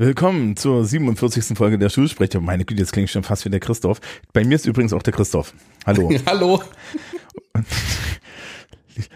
[0.00, 1.58] Willkommen zur 47.
[1.58, 2.40] Folge der Schulsprecher.
[2.40, 4.00] Meine Güte, jetzt klingt schon fast wie der Christoph.
[4.32, 5.52] Bei mir ist übrigens auch der Christoph.
[5.84, 6.08] Hallo.
[6.26, 6.62] Hallo.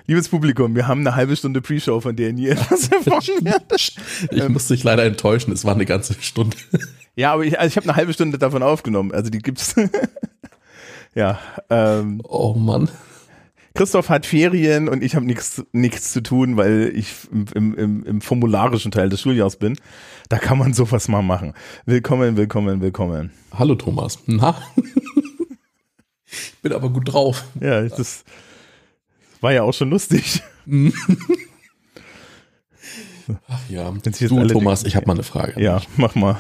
[0.06, 3.94] Liebes Publikum, wir haben eine halbe Stunde Pre-Show, von der ihr nie etwas erfahren werdet.
[4.32, 6.56] Ich muss dich leider enttäuschen, es war eine ganze Stunde.
[7.14, 9.12] Ja, aber ich, also ich habe eine halbe Stunde davon aufgenommen.
[9.12, 9.76] Also die gibt's.
[11.14, 11.38] Ja.
[11.70, 12.88] Ähm, Oh Mann.
[13.76, 18.20] Christoph hat Ferien und ich habe nichts nichts zu tun, weil ich im, im, im
[18.20, 19.76] formularischen Teil des Schuljahres bin.
[20.28, 21.54] Da kann man sowas mal machen.
[21.84, 23.32] Willkommen, willkommen, willkommen.
[23.52, 24.20] Hallo Thomas.
[24.26, 24.56] Na?
[26.24, 27.44] Ich bin aber gut drauf.
[27.60, 28.24] Ja, das
[29.40, 30.40] war ja auch schon lustig.
[33.48, 33.90] Ach ja.
[33.90, 35.60] Du Thomas, ich habe mal eine Frage.
[35.60, 36.38] Ja, mach mal.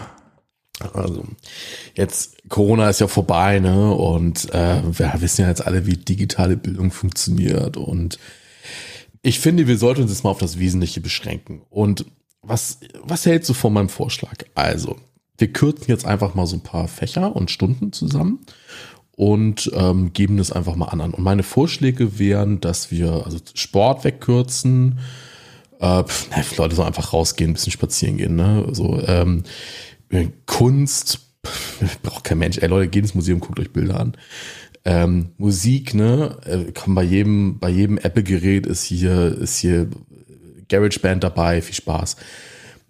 [0.92, 1.24] Also,
[1.94, 3.92] jetzt Corona ist ja vorbei, ne?
[3.92, 7.76] Und äh, wir wissen ja jetzt alle, wie digitale Bildung funktioniert.
[7.76, 8.18] Und
[9.22, 11.62] ich finde, wir sollten uns jetzt mal auf das Wesentliche beschränken.
[11.70, 12.06] Und
[12.42, 14.34] was, was hältst du von meinem Vorschlag?
[14.54, 14.96] Also,
[15.38, 18.40] wir kürzen jetzt einfach mal so ein paar Fächer und Stunden zusammen
[19.16, 21.00] und ähm, geben das einfach mal an.
[21.00, 24.98] Und meine Vorschläge wären, dass wir also Sport wegkürzen,
[25.80, 28.66] äh, pf, ne, Leute sollen einfach rausgehen, ein bisschen spazieren gehen, ne?
[28.72, 29.44] So, ähm,
[30.46, 31.20] Kunst,
[32.02, 34.16] braucht kein Mensch, ey Leute, geht ins Museum, guckt euch Bilder an.
[34.84, 36.36] Ähm, Musik, ne?
[36.44, 39.88] Äh, Kann bei jedem, bei jedem Apple-Gerät ist hier, ist hier
[40.68, 42.16] GarageBand dabei, viel Spaß.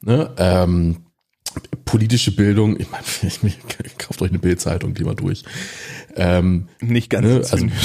[0.03, 0.31] Ne?
[0.37, 0.97] Ähm,
[1.85, 5.45] politische Bildung, ich meine, ich, ich, kauft euch eine Bildzeitung, die mal durch.
[6.17, 7.69] Ähm, Nicht ganz Ne, so also-.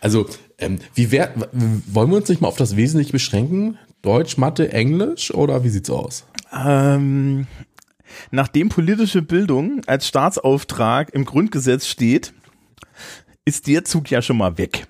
[0.00, 3.76] Also, ähm, wie wär, wollen wir uns nicht mal auf das Wesentliche beschränken?
[4.02, 6.24] Deutsch, Mathe, Englisch oder wie sieht's aus?
[6.52, 7.46] Ähm,
[8.30, 12.32] nachdem politische Bildung als Staatsauftrag im Grundgesetz steht,
[13.44, 14.86] ist der Zug ja schon mal weg.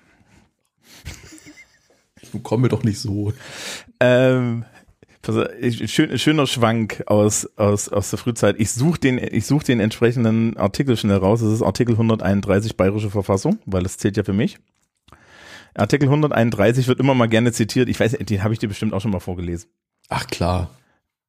[2.43, 3.33] Komm mir doch nicht so.
[3.99, 4.65] Ähm,
[5.59, 8.55] ich- schön, schöner Schwank aus, aus, aus der Frühzeit.
[8.59, 11.41] Ich suche den, ich such den entsprechenden Artikel schnell raus.
[11.41, 14.59] Das ist Artikel 131 Bayerische Verfassung, weil das zählt ja für mich.
[15.75, 17.89] Artikel 131 wird immer mal gerne zitiert.
[17.89, 19.69] Ich weiß, den habe ich dir bestimmt auch schon mal vorgelesen.
[20.09, 20.69] Ach klar.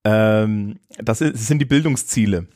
[0.05, 2.47] Ähm, das, ist, das sind die Bildungsziele.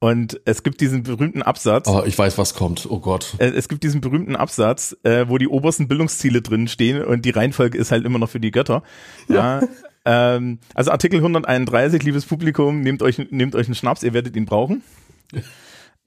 [0.00, 1.86] Und es gibt diesen berühmten Absatz.
[1.86, 2.88] Aber ich weiß, was kommt.
[2.90, 3.36] Oh Gott.
[3.38, 7.30] Äh, Es gibt diesen berühmten Absatz, äh, wo die obersten Bildungsziele drin stehen und die
[7.30, 8.82] Reihenfolge ist halt immer noch für die Götter.
[9.28, 9.60] Ja.
[10.04, 14.44] ähm, also Artikel 131, liebes Publikum, nehmt euch, nehmt euch einen Schnaps, ihr werdet ihn
[14.46, 14.82] brauchen.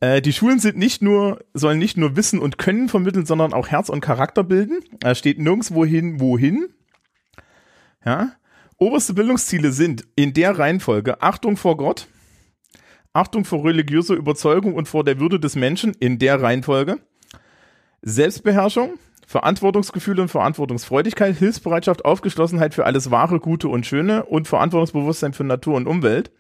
[0.06, 3.70] Äh, die Schulen sind nicht nur, sollen nicht nur Wissen und Können vermitteln, sondern auch
[3.70, 4.80] Herz und Charakter bilden.
[5.00, 6.68] Da steht nirgendswohin, wohin.
[8.06, 8.34] Ja.
[8.78, 12.08] Oberste Bildungsziele sind in der Reihenfolge Achtung vor Gott,
[13.14, 17.00] Achtung vor religiöser Überzeugung und vor der Würde des Menschen in der Reihenfolge.
[18.02, 25.46] Selbstbeherrschung, Verantwortungsgefühl und Verantwortungsfreudigkeit, Hilfsbereitschaft, Aufgeschlossenheit für alles Wahre, Gute und Schöne und Verantwortungsbewusstsein für
[25.46, 26.32] Natur und Umwelt.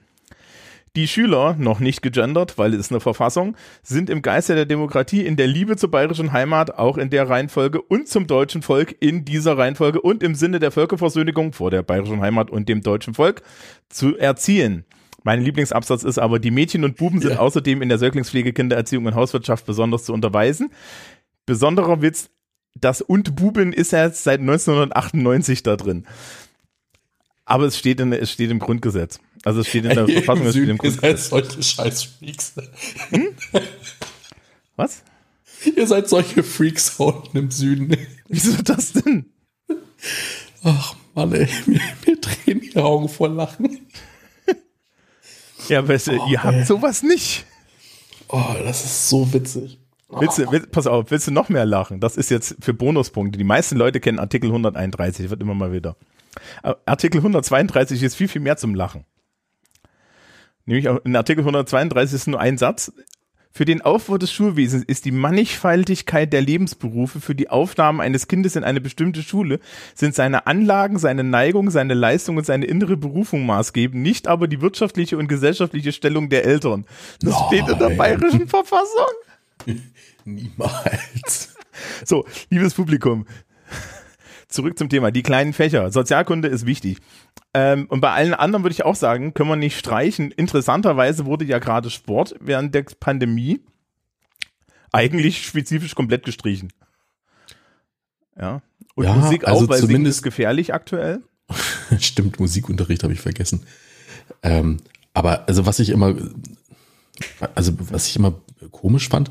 [0.96, 5.26] Die Schüler, noch nicht gegendert, weil es ist eine Verfassung, sind im Geiste der Demokratie
[5.26, 9.26] in der Liebe zur bayerischen Heimat auch in der Reihenfolge und zum deutschen Volk in
[9.26, 13.42] dieser Reihenfolge und im Sinne der Völkerversöhnigung vor der bayerischen Heimat und dem deutschen Volk
[13.90, 14.86] zu erziehen.
[15.24, 17.40] Mein Lieblingsabsatz ist aber, die Mädchen und Buben sind Ja.
[17.40, 20.70] außerdem in der Säuglingspflege, Kindererziehung und Hauswirtschaft besonders zu unterweisen.
[21.46, 22.30] Besonderer Witz,
[22.80, 26.06] das und Buben ist erst seit 1998 da drin.
[27.44, 29.20] Aber es steht, in, es steht im Grundgesetz.
[29.46, 31.30] Also es steht in der Verfassung, es steht im Ihr seid Grundgesetz.
[31.30, 32.54] solche Scheiß-Freaks.
[34.76, 35.04] Was?
[35.76, 37.96] Ihr seid solche Freaks unten im Süden.
[38.28, 39.28] Wieso das denn?
[40.64, 43.88] Ach Mann, ey, mir, mir drehen die Augen vor Lachen.
[45.70, 47.46] Ja, aber es, ihr habt sowas nicht.
[48.28, 49.80] Oh, das ist so witzig.
[50.10, 52.00] Willst du, will, pass auf, willst du noch mehr lachen?
[52.00, 53.38] Das ist jetzt für Bonuspunkte.
[53.38, 55.96] Die meisten Leute kennen Artikel 131, wird immer mal wieder.
[56.86, 59.06] Artikel 132 ist viel, viel mehr zum Lachen.
[60.66, 62.92] Nämlich auch in Artikel 132 ist nur ein Satz.
[63.58, 68.58] Für den Aufbau des Schulwesens ist die Mannigfaltigkeit der Lebensberufe für die Aufnahme eines Kindes
[68.58, 69.62] in eine bestimmte Schule
[69.94, 74.60] sind seine Anlagen, seine Neigung, seine Leistung und seine innere Berufung maßgebend, nicht aber die
[74.60, 76.86] wirtschaftliche und gesellschaftliche Stellung der Eltern.
[77.22, 77.98] Das steht in der Nein.
[77.98, 79.14] bayerischen Verfassung.
[80.26, 81.56] Niemals.
[82.04, 83.26] So, liebes Publikum,
[84.48, 85.12] zurück zum Thema.
[85.12, 85.92] Die kleinen Fächer.
[85.92, 86.98] Sozialkunde ist wichtig.
[87.54, 90.32] Ähm, und bei allen anderen würde ich auch sagen, können wir nicht streichen.
[90.32, 93.62] Interessanterweise wurde ja gerade Sport während der Pandemie
[94.92, 96.72] eigentlich spezifisch komplett gestrichen.
[98.40, 98.62] Ja.
[98.96, 101.22] Und Ja, Musik auch, also weil Singen zumindest- ist gefährlich aktuell.
[102.00, 103.66] Stimmt, Musikunterricht habe ich vergessen.
[104.42, 104.78] Ähm,
[105.14, 106.16] aber also was ich immer,
[107.54, 108.34] also was ich immer
[108.72, 109.30] komisch fand,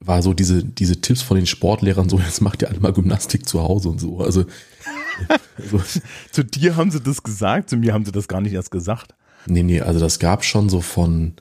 [0.00, 3.48] war so diese, diese Tipps von den Sportlehrern, so, jetzt macht ihr alle mal Gymnastik
[3.48, 4.20] zu Hause und so.
[4.20, 4.44] Also,
[5.70, 5.82] so.
[6.30, 9.14] zu dir haben sie das gesagt, zu mir haben sie das gar nicht erst gesagt.
[9.46, 11.34] Nee, nee, also das gab schon so von,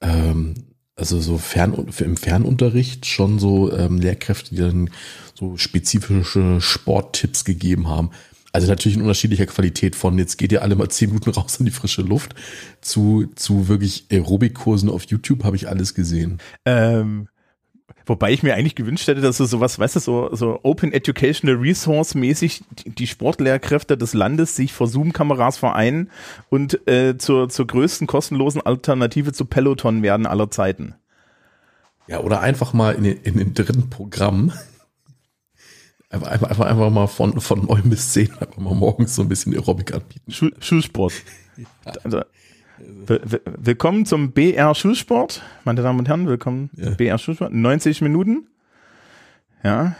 [0.00, 0.54] ähm,
[0.96, 4.90] also so Fern, im Fernunterricht schon so ähm, Lehrkräfte, die dann
[5.34, 8.10] so spezifische Sporttipps gegeben haben.
[8.52, 11.64] Also natürlich in unterschiedlicher Qualität von jetzt geht ihr alle mal zehn Minuten raus in
[11.64, 12.34] die frische Luft
[12.82, 16.38] zu, zu wirklich Aerobikkursen auf YouTube habe ich alles gesehen.
[16.66, 17.28] Ähm,
[18.06, 21.56] Wobei ich mir eigentlich gewünscht hätte, dass so sowas, weißt du, so, so Open Educational
[21.56, 26.10] Resource mäßig die Sportlehrkräfte des Landes sich vor Zoom-Kameras vereinen
[26.50, 30.94] und äh, zur, zur größten kostenlosen Alternative zu Peloton werden aller Zeiten.
[32.08, 34.52] Ja, oder einfach mal in den, in den dritten Programm
[36.10, 39.54] einfach, einfach, einfach, mal von, von 9 bis 10 einfach mal morgens so ein bisschen
[39.54, 40.30] Aerobic anbieten.
[40.30, 41.14] Schul Schulsport.
[41.56, 41.92] Ja.
[42.04, 42.22] Also,
[42.84, 46.90] Willkommen zum BR Schulsport, meine Damen und Herren, willkommen ja.
[46.90, 47.52] BR Schulsport.
[47.52, 48.48] 90 Minuten.
[49.62, 49.96] Ja.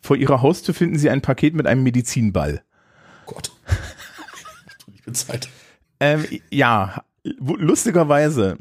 [0.00, 2.62] Vor Ihrer Haustür finden Sie ein Paket mit einem Medizinball.
[3.26, 3.52] Gott.
[4.86, 5.48] du liebe Zeit.
[6.00, 8.58] Ähm, ja, lustigerweise,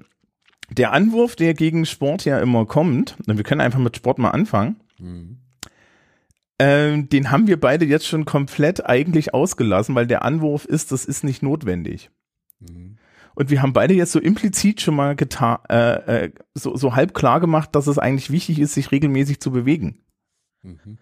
[0.69, 4.31] der Anwurf, der gegen Sport ja immer kommt, und wir können einfach mit Sport mal
[4.31, 5.37] anfangen, mhm.
[6.59, 11.05] ähm, den haben wir beide jetzt schon komplett eigentlich ausgelassen, weil der Anwurf ist, das
[11.05, 12.09] ist nicht notwendig.
[12.59, 12.97] Mhm.
[13.35, 17.13] Und wir haben beide jetzt so implizit schon mal getan, äh, äh, so, so halb
[17.13, 20.03] klar gemacht, dass es eigentlich wichtig ist, sich regelmäßig zu bewegen.
[20.61, 20.97] Mhm.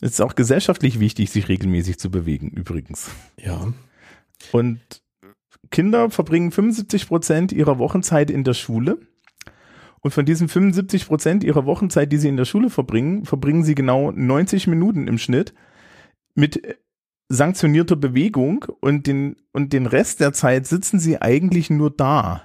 [0.00, 3.10] Es ist auch gesellschaftlich wichtig, sich regelmäßig zu bewegen, übrigens.
[3.36, 3.72] Ja.
[4.52, 4.80] Und
[5.70, 8.98] Kinder verbringen 75 Prozent ihrer Wochenzeit in der Schule.
[10.00, 13.74] Und von diesen 75 Prozent ihrer Wochenzeit, die sie in der Schule verbringen, verbringen sie
[13.74, 15.54] genau 90 Minuten im Schnitt
[16.34, 16.78] mit
[17.28, 22.42] sanktionierter Bewegung und den, und den Rest der Zeit sitzen sie eigentlich nur da.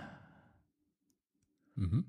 [1.75, 2.05] Mhm.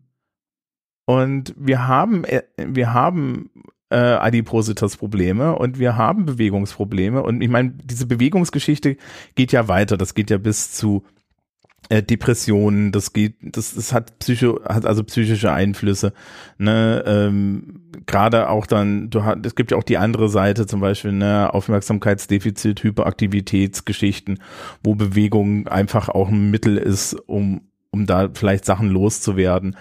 [1.06, 3.50] Und wir haben, äh, wir haben
[3.90, 7.22] äh, Adipositas-Probleme und wir haben Bewegungsprobleme.
[7.22, 8.96] Und ich meine, diese Bewegungsgeschichte
[9.34, 9.96] geht ja weiter.
[9.96, 11.04] Das geht ja bis zu
[11.90, 16.12] Depressionen, das geht, das, das hat Psycho, hat also psychische Einflüsse.
[16.58, 20.80] Ne, ähm, Gerade auch dann, du hast, es gibt ja auch die andere Seite, zum
[20.80, 24.40] Beispiel ne, Aufmerksamkeitsdefizit, Hyperaktivitätsgeschichten,
[24.82, 27.62] wo Bewegung einfach auch ein Mittel ist, um
[27.94, 29.76] um da vielleicht Sachen loszuwerden.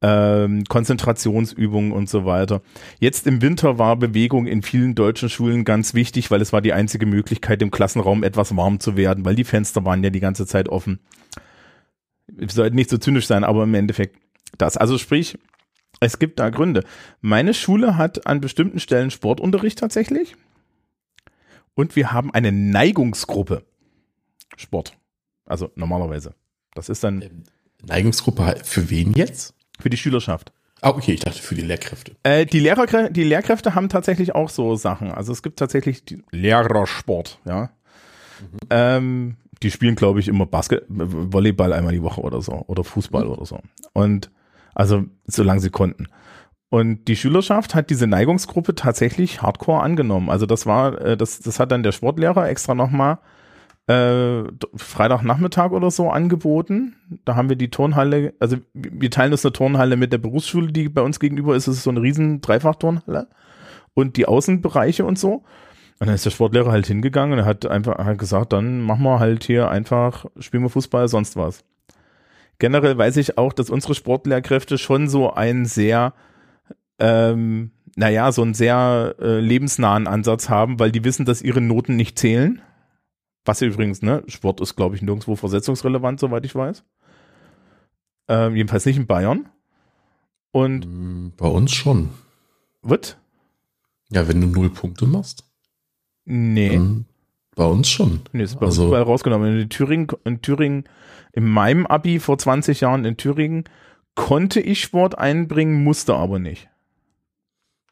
[0.00, 2.62] Ähm, Konzentrationsübungen und so weiter.
[3.00, 6.72] Jetzt im Winter war Bewegung in vielen deutschen Schulen ganz wichtig, weil es war die
[6.72, 10.46] einzige Möglichkeit, im Klassenraum etwas warm zu werden, weil die Fenster waren ja die ganze
[10.46, 11.00] Zeit offen
[12.48, 14.16] sollte nicht so zynisch sein, aber im Endeffekt
[14.56, 14.76] das.
[14.76, 15.38] Also sprich,
[16.00, 16.84] es gibt da Gründe.
[17.20, 20.36] Meine Schule hat an bestimmten Stellen Sportunterricht tatsächlich.
[21.74, 23.64] Und wir haben eine Neigungsgruppe.
[24.56, 24.96] Sport.
[25.44, 26.34] Also normalerweise.
[26.74, 27.22] Das ist dann.
[27.22, 27.44] Ähm,
[27.86, 29.54] Neigungsgruppe für wen jetzt?
[29.78, 30.52] Für die Schülerschaft.
[30.80, 32.12] Ah, okay, ich dachte für die Lehrkräfte.
[32.22, 35.10] Äh, die, Lehrer, die Lehrkräfte haben tatsächlich auch so Sachen.
[35.10, 37.70] Also es gibt tatsächlich Lehrersport, ja.
[38.40, 38.58] Mhm.
[38.70, 43.24] Ähm, die spielen, glaube ich, immer Basket, Volleyball einmal die Woche oder so oder Fußball
[43.24, 43.30] mhm.
[43.30, 43.58] oder so.
[43.92, 44.30] Und
[44.74, 46.06] also solange sie konnten.
[46.70, 50.30] Und die Schülerschaft hat diese Neigungsgruppe tatsächlich hardcore angenommen.
[50.30, 53.18] Also das war, äh, das, das hat dann der Sportlehrer extra nochmal
[53.88, 54.44] äh,
[54.76, 56.94] Freitagnachmittag oder so angeboten.
[57.24, 60.88] Da haben wir die Turnhalle, also wir teilen uns eine Turnhalle mit der Berufsschule, die
[60.90, 61.66] bei uns gegenüber ist.
[61.66, 63.28] Es ist so eine riesen Dreifach-Turnhalle.
[63.94, 65.42] Und die Außenbereiche und so.
[66.00, 69.02] Und dann ist der Sportlehrer halt hingegangen und er hat einfach halt gesagt, dann machen
[69.02, 71.64] wir halt hier einfach, spielen wir Fußball, sonst was.
[72.58, 76.12] Generell weiß ich auch, dass unsere Sportlehrkräfte schon so einen sehr,
[76.98, 81.96] ähm, naja, so einen sehr äh, lebensnahen Ansatz haben, weil die wissen, dass ihre Noten
[81.96, 82.60] nicht zählen.
[83.48, 86.84] Was übrigens, ne, Sport ist, glaube ich, nirgendwo versetzungsrelevant, soweit ich weiß.
[88.28, 89.48] Ähm, jedenfalls nicht in Bayern.
[90.50, 92.10] Und bei uns schon.
[92.82, 93.16] Was?
[94.10, 95.44] Ja, wenn du null Punkte machst.
[96.26, 96.78] Nee.
[97.56, 98.20] Bei uns schon.
[98.32, 99.62] Nee, ist bei also, uns überall rausgenommen.
[99.62, 100.84] In Thüringen, in Thüringen,
[101.32, 103.64] in meinem Abi vor 20 Jahren in Thüringen
[104.14, 106.68] konnte ich Sport einbringen, musste aber nicht.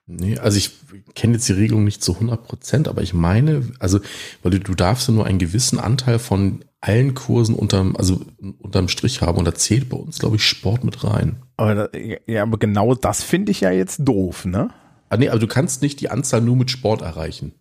[0.09, 0.71] Nee, also ich
[1.15, 3.99] kenne jetzt die Regelung nicht zu 100 Prozent, aber ich meine, also,
[4.43, 8.21] weil du, du darfst ja nur einen gewissen Anteil von allen Kursen unterm, also
[8.61, 11.43] unterm Strich haben und da zählt bei uns, glaube ich, Sport mit rein.
[11.57, 14.71] Aber da, ja, aber genau das finde ich ja jetzt doof, ne?
[15.09, 17.55] Ah, nee, aber du kannst nicht die Anzahl nur mit Sport erreichen.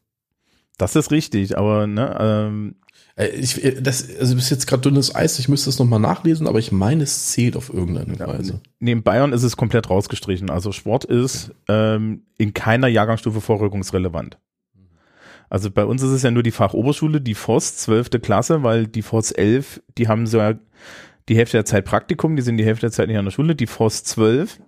[0.77, 2.84] Das ist richtig, aber ne, ähm, äh,
[3.17, 6.60] ich, äh, das, also bis jetzt gerade dünnes Eis, ich müsste es nochmal nachlesen, aber
[6.60, 8.62] ich meine, es zählt auf irgendeine ja, Weise.
[8.79, 10.50] Neben Bayern ist es komplett rausgestrichen.
[10.50, 14.38] Also Sport ist ähm, in keiner Jahrgangsstufe vorrückungsrelevant.
[15.50, 18.10] Also bei uns ist es ja nur die Fachoberschule, die FOS, 12.
[18.22, 20.55] Klasse, weil die FOS 11, die haben so ja
[21.29, 23.55] die Hälfte der Zeit Praktikum, die sind die Hälfte der Zeit nicht an der Schule,
[23.55, 24.60] die FOS 12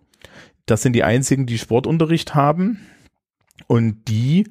[0.65, 2.79] Das sind die einzigen, die Sportunterricht haben.
[3.65, 4.47] Und die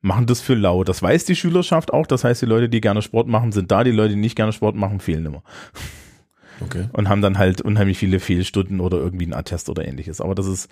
[0.00, 0.84] machen das für lau.
[0.84, 2.06] Das weiß die Schülerschaft auch.
[2.06, 3.84] Das heißt, die Leute, die gerne Sport machen, sind da.
[3.84, 5.42] Die Leute, die nicht gerne Sport machen, fehlen immer.
[6.62, 6.90] Okay.
[6.92, 10.20] Und haben dann halt unheimlich viele Fehlstunden oder irgendwie einen Attest oder ähnliches.
[10.20, 10.68] Aber das ist,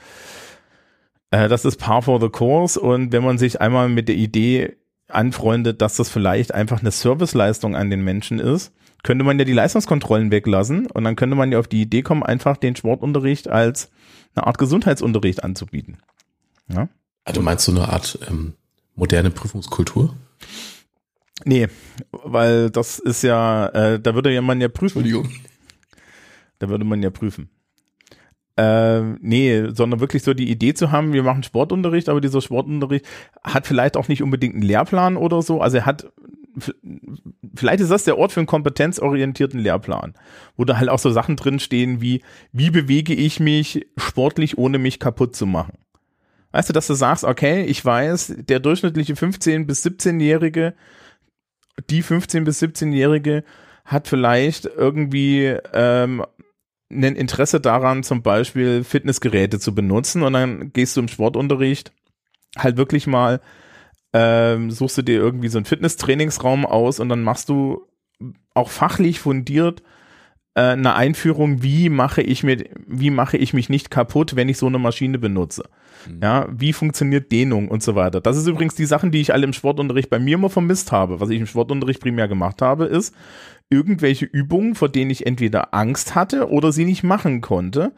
[1.30, 2.78] äh, das ist par for the course.
[2.78, 4.76] Und wenn man sich einmal mit der Idee
[5.08, 9.52] anfreundet, dass das vielleicht einfach eine Serviceleistung an den Menschen ist, könnte man ja die
[9.52, 13.90] Leistungskontrollen weglassen und dann könnte man ja auf die Idee kommen, einfach den Sportunterricht als
[14.35, 15.99] eine Art Gesundheitsunterricht anzubieten.
[16.68, 16.88] Ja?
[17.25, 18.54] Also meinst du eine Art ähm,
[18.99, 20.14] moderne Prüfungskultur?
[21.45, 21.69] Nee,
[22.11, 24.99] weil das ist ja, äh, da würde ja man ja prüfen.
[24.99, 25.33] Entschuldigung.
[26.59, 27.49] Da würde man ja prüfen.
[28.57, 33.07] Äh, nee, sondern wirklich so die Idee zu haben, wir machen Sportunterricht, aber dieser Sportunterricht
[33.45, 35.61] hat vielleicht auch nicht unbedingt einen Lehrplan oder so.
[35.61, 36.11] Also er hat,
[37.55, 40.14] vielleicht ist das der Ort für einen kompetenzorientierten Lehrplan,
[40.57, 44.99] wo da halt auch so Sachen drinstehen wie, wie bewege ich mich sportlich, ohne mich
[44.99, 45.78] kaputt zu machen.
[46.52, 50.75] Weißt du, dass du sagst, okay, ich weiß, der durchschnittliche 15- bis 17-Jährige,
[51.90, 53.45] die 15- bis 17-Jährige
[53.85, 56.25] hat vielleicht irgendwie ähm,
[56.90, 61.93] ein Interesse daran, zum Beispiel Fitnessgeräte zu benutzen und dann gehst du im Sportunterricht
[62.57, 63.40] halt wirklich mal,
[64.14, 67.87] ähm, suchst du dir irgendwie so einen Fitnesstrainingsraum aus und dann machst du
[68.55, 69.83] auch fachlich fundiert
[70.55, 74.59] äh, eine Einführung, wie mache ich mir, wie mache ich mich nicht kaputt, wenn ich
[74.59, 75.64] so eine Maschine benutze.
[76.09, 76.21] Mhm.
[76.23, 78.21] Ja, wie funktioniert Dehnung und so weiter.
[78.21, 81.21] Das ist übrigens die Sachen, die ich alle im Sportunterricht bei mir immer vermisst habe.
[81.21, 83.15] Was ich im Sportunterricht primär gemacht habe, ist,
[83.71, 87.93] irgendwelche Übungen, vor denen ich entweder Angst hatte oder sie nicht machen konnte.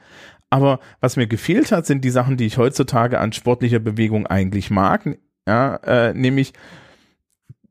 [0.50, 4.70] Aber was mir gefehlt hat, sind die Sachen, die ich heutzutage an sportlicher Bewegung eigentlich
[4.70, 5.18] mag.
[5.46, 6.52] Ja, äh, nämlich,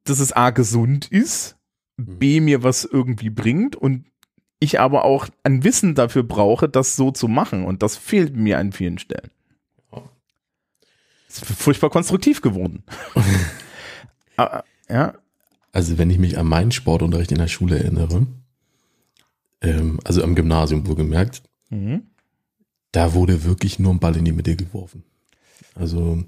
[0.06, 1.58] dass es A gesund ist,
[1.98, 4.06] B mir was irgendwie bringt und
[4.62, 7.66] ich aber auch ein Wissen dafür brauche, das so zu machen.
[7.66, 9.32] Und das fehlt mir an vielen Stellen.
[11.30, 12.84] Ist furchtbar konstruktiv geworden.
[14.42, 15.16] Ah, ja,
[15.72, 18.28] also wenn ich mich an meinen Sportunterricht in der Schule erinnere,
[19.62, 22.04] ähm, also am Gymnasium wohlgemerkt, mhm.
[22.92, 25.04] da wurde wirklich nur ein Ball in die Mitte geworfen.
[25.76, 26.24] Also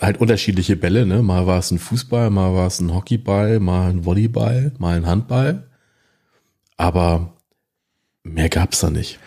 [0.00, 1.22] halt unterschiedliche Bälle, ne?
[1.22, 5.06] Mal war es ein Fußball, mal war es ein Hockeyball, mal ein Volleyball, mal ein
[5.06, 5.68] Handball.
[6.76, 7.36] Aber
[8.22, 9.18] mehr gab's da nicht.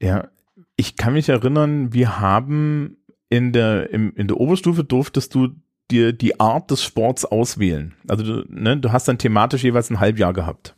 [0.00, 0.28] Ja,
[0.76, 2.96] ich kann mich erinnern, wir haben
[3.32, 5.48] in der, im, in der Oberstufe durftest du
[5.90, 7.94] dir die Art des Sports auswählen.
[8.06, 10.76] Also du, ne, du hast dann thematisch jeweils ein Halbjahr gehabt.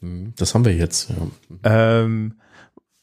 [0.00, 0.32] Mhm.
[0.36, 1.10] Das haben wir jetzt.
[1.10, 2.02] Ja.
[2.02, 2.34] Ähm,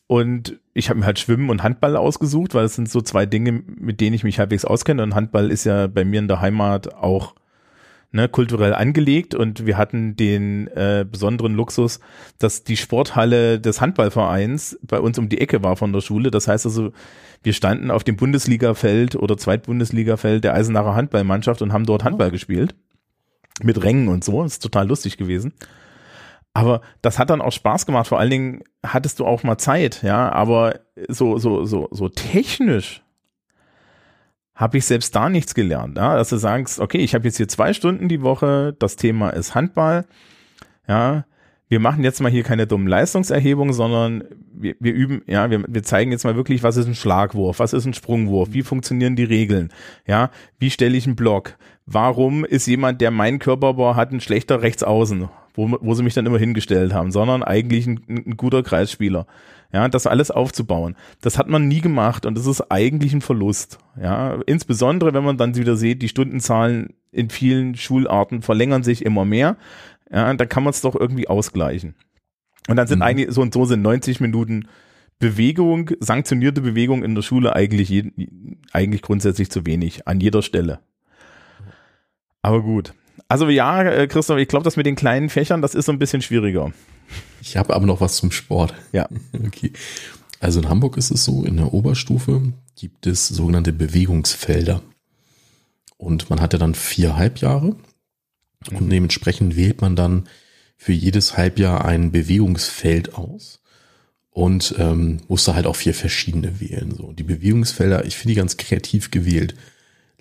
[0.08, 3.53] und ich habe mir halt Schwimmen und Handball ausgesucht, weil das sind so zwei Dinge,
[3.53, 5.01] mit denen ich mich halbwegs auskenne.
[5.01, 7.36] Und Handball ist ja bei mir in der Heimat auch
[8.12, 12.00] ne, kulturell angelegt und wir hatten den äh, besonderen Luxus,
[12.38, 16.32] dass die Sporthalle des Handballvereins bei uns um die Ecke war von der Schule.
[16.32, 16.92] Das heißt also,
[17.44, 22.75] wir standen auf dem Bundesligafeld oder Zweitbundesligafeld der Eisenacher Handballmannschaft und haben dort Handball gespielt.
[23.62, 24.42] Mit Rängen und so.
[24.44, 25.54] Das ist total lustig gewesen.
[26.54, 28.08] Aber das hat dann auch Spaß gemacht.
[28.08, 30.32] Vor allen Dingen hattest du auch mal Zeit, ja.
[30.32, 33.04] Aber so, so, so, so technisch
[34.60, 35.98] habe ich selbst da nichts gelernt.
[35.98, 36.18] Ja?
[36.18, 39.56] Dass du sagst, okay, ich habe jetzt hier zwei Stunden die Woche, das Thema ist
[39.56, 40.06] Handball.
[40.86, 41.24] Ja,
[41.70, 45.84] wir machen jetzt mal hier keine dummen Leistungserhebungen, sondern wir, wir üben, ja, wir, wir
[45.84, 49.24] zeigen jetzt mal wirklich, was ist ein Schlagwurf, was ist ein Sprungwurf, wie funktionieren die
[49.24, 49.72] Regeln,
[50.06, 54.62] ja, wie stelle ich einen Block, warum ist jemand, der meinen Körperbau hat, ein schlechter
[54.63, 59.25] Rechtsaußen, wo, wo sie mich dann immer hingestellt haben, sondern eigentlich ein, ein guter Kreisspieler.
[59.72, 60.96] Ja, das alles aufzubauen.
[61.22, 63.78] Das hat man nie gemacht und das ist eigentlich ein Verlust.
[64.02, 69.26] Ja, insbesondere wenn man dann wieder sieht, die Stundenzahlen in vielen Schularten verlängern sich immer
[69.26, 69.58] mehr.
[70.12, 71.94] Ja, dann kann man es doch irgendwie ausgleichen.
[72.68, 73.04] Und dann sind mhm.
[73.04, 74.68] eigentlich so und so sind 90 Minuten
[75.20, 80.80] Bewegung, sanktionierte Bewegung in der Schule eigentlich, jeden, eigentlich grundsätzlich zu wenig an jeder Stelle.
[82.42, 82.94] Aber gut.
[83.28, 86.00] Also ja, äh, Christoph, ich glaube, das mit den kleinen Fächern, das ist so ein
[86.00, 86.72] bisschen schwieriger.
[87.42, 88.74] Ich habe aber noch was zum Sport.
[88.92, 89.08] Ja.
[89.46, 89.72] Okay.
[90.39, 94.82] Also in Hamburg ist es so, in der Oberstufe gibt es sogenannte Bewegungsfelder.
[95.98, 97.75] Und man hatte dann vier Halbjahre
[98.72, 98.89] und mhm.
[98.89, 100.30] dementsprechend wählt man dann
[100.78, 103.62] für jedes Halbjahr ein Bewegungsfeld aus
[104.32, 106.96] und ähm, musste halt auch vier verschiedene wählen.
[106.96, 109.56] So die Bewegungsfelder, ich finde die ganz kreativ gewählt.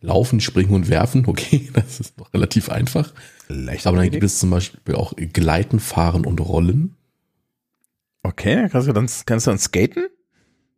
[0.01, 3.13] Laufen, springen und werfen, okay, das ist noch relativ einfach.
[3.49, 6.97] Leicht Aber dann gibt es zum Beispiel auch Gleiten, Fahren und Rollen.
[8.23, 10.09] Okay, kannst du dann, kannst du dann skaten?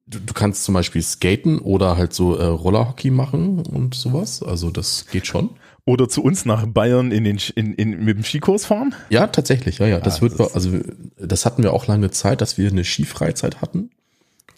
[0.06, 4.42] Du, du kannst zum Beispiel skaten oder halt so äh, Rollerhockey machen und sowas.
[4.42, 5.50] Also das geht schon.
[5.84, 8.94] Oder zu uns nach Bayern in den in, in, mit dem Skikurs fahren?
[9.08, 10.00] Ja, tatsächlich, ja, ja.
[10.00, 10.78] Das ah, wird, das also
[11.18, 13.90] das hatten wir auch lange Zeit, dass wir eine Skifreizeit hatten.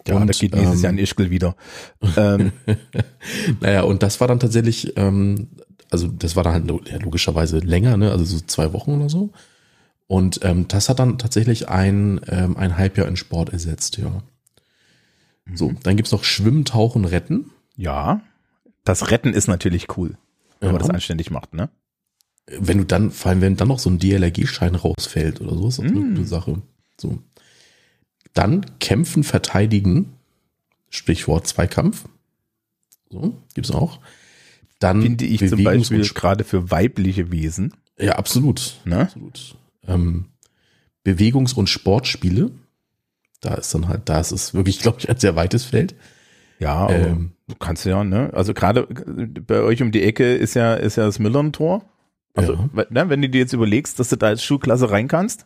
[0.07, 1.55] Ja, und, da geht nächstes ähm, Jahr in Ischgl wieder.
[2.17, 2.51] ähm.
[3.61, 5.49] naja, und das war dann tatsächlich, ähm,
[5.89, 8.11] also das war dann halt ja, logischerweise länger, ne?
[8.11, 9.31] also so zwei Wochen oder so.
[10.07, 14.21] Und ähm, das hat dann tatsächlich ein, ähm, ein Halbjahr in Sport ersetzt, ja.
[15.45, 15.57] Mhm.
[15.57, 17.51] So, dann gibt's noch Schwimmen, Tauchen, Retten.
[17.75, 18.21] Ja,
[18.83, 20.17] das Retten ist natürlich cool,
[20.59, 20.73] wenn ja.
[20.73, 21.69] man das anständig macht, ne?
[22.45, 25.79] Wenn du dann, vor allem wenn dann noch so ein DLRG-Schein rausfällt oder so, ist
[25.79, 25.95] das mm.
[25.95, 26.61] eine gute Sache.
[26.99, 27.19] So.
[28.33, 30.13] Dann kämpfen, verteidigen,
[30.89, 32.05] Stichwort Zweikampf.
[33.09, 33.99] So, gibt's auch.
[34.79, 37.73] Dann finde ich zum Beispiel gerade für weibliche Wesen.
[37.97, 38.79] Ja, absolut.
[38.85, 39.01] Ne?
[39.01, 39.55] absolut.
[39.87, 40.25] Ähm,
[41.05, 42.51] Bewegungs- und Sportspiele.
[43.41, 45.95] Da ist dann halt, da ist es wirklich, glaube ich, ein sehr weites Feld.
[46.59, 48.29] Ja, ähm, du kannst ja, ne?
[48.33, 51.83] Also gerade bei euch um die Ecke ist ja, ist ja das Millern-Tor.
[52.35, 52.85] Also, ja.
[52.89, 55.45] ne, wenn du dir jetzt überlegst, dass du da als Schulklasse rein kannst.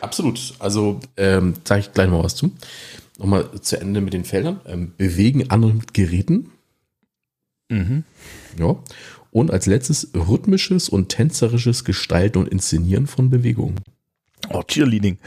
[0.00, 0.54] Absolut.
[0.58, 2.52] Also, ähm, zeige ich gleich mal was zu.
[3.18, 4.60] Nochmal zu Ende mit den Feldern.
[4.66, 6.50] Ähm, bewegen andere mit Geräten.
[7.68, 8.04] Mhm.
[8.58, 8.76] Ja.
[9.30, 13.80] Und als letztes rhythmisches und tänzerisches Gestalten und Inszenieren von Bewegungen.
[14.50, 15.18] Oh, Cheerleading.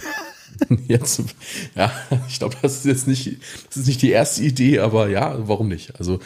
[0.88, 1.22] Jetzt,
[1.76, 1.92] ja,
[2.28, 3.38] ich glaube, das ist jetzt nicht,
[3.68, 5.98] das ist nicht die erste Idee, aber ja, warum nicht?
[5.98, 6.20] Also,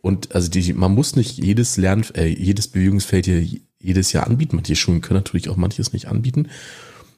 [0.00, 3.44] und also die, man muss nicht jedes Lern, äh, jedes Bewegungsfeld hier
[3.80, 4.56] jedes Jahr anbieten.
[4.56, 6.48] Manche Schulen können natürlich auch manches nicht anbieten.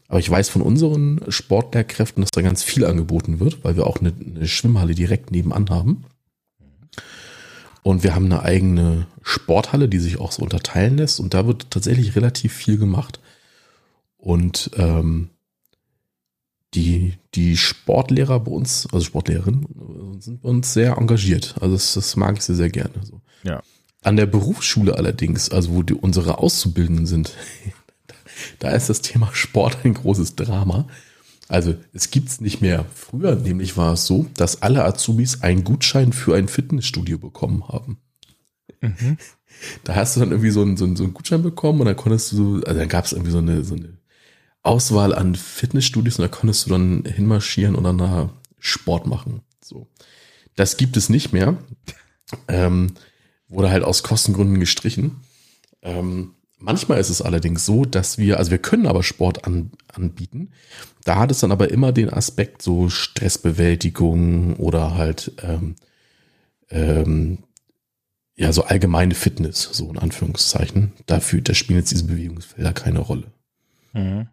[0.09, 4.01] Aber ich weiß von unseren Sportlehrkräften, dass da ganz viel angeboten wird, weil wir auch
[4.01, 6.05] eine, eine Schwimmhalle direkt nebenan haben.
[7.83, 11.21] Und wir haben eine eigene Sporthalle, die sich auch so unterteilen lässt.
[11.21, 13.21] Und da wird tatsächlich relativ viel gemacht.
[14.17, 15.31] Und ähm,
[16.75, 21.55] die, die Sportlehrer bei uns, also Sportlehrerinnen, sind bei uns sehr engagiert.
[21.61, 22.95] Also das, das mag ich sehr, sehr gerne.
[23.03, 23.21] So.
[23.43, 23.63] Ja.
[24.03, 27.33] An der Berufsschule allerdings, also wo die, unsere Auszubildenden sind,
[28.59, 30.87] da ist das Thema Sport ein großes Drama.
[31.49, 32.85] Also es gibt's nicht mehr.
[32.95, 37.99] Früher nämlich war es so, dass alle Azubis einen Gutschein für ein Fitnessstudio bekommen haben.
[38.81, 39.17] Mhm.
[39.85, 41.97] Da hast du dann irgendwie so einen, so, einen, so einen Gutschein bekommen und dann
[41.97, 43.99] konntest du, also dann gab es irgendwie so eine, so eine
[44.63, 49.41] Auswahl an Fitnessstudios und da konntest du dann hinmarschieren und dann da Sport machen.
[49.63, 49.89] So.
[50.55, 51.57] Das gibt es nicht mehr.
[52.47, 52.93] Ähm,
[53.49, 55.17] wurde halt aus Kostengründen gestrichen.
[55.83, 60.51] Ähm, manchmal ist es allerdings so, dass wir, also wir können aber Sport an, anbieten.
[61.05, 65.77] Da hat es dann aber immer den Aspekt so Stressbewältigung oder halt ähm,
[66.71, 67.39] ähm,
[68.37, 70.93] ja so allgemeine Fitness, so in Anführungszeichen.
[71.07, 73.25] Dafür, da spielen jetzt diese Bewegungsfelder keine Rolle.
[73.93, 74.29] Mhm.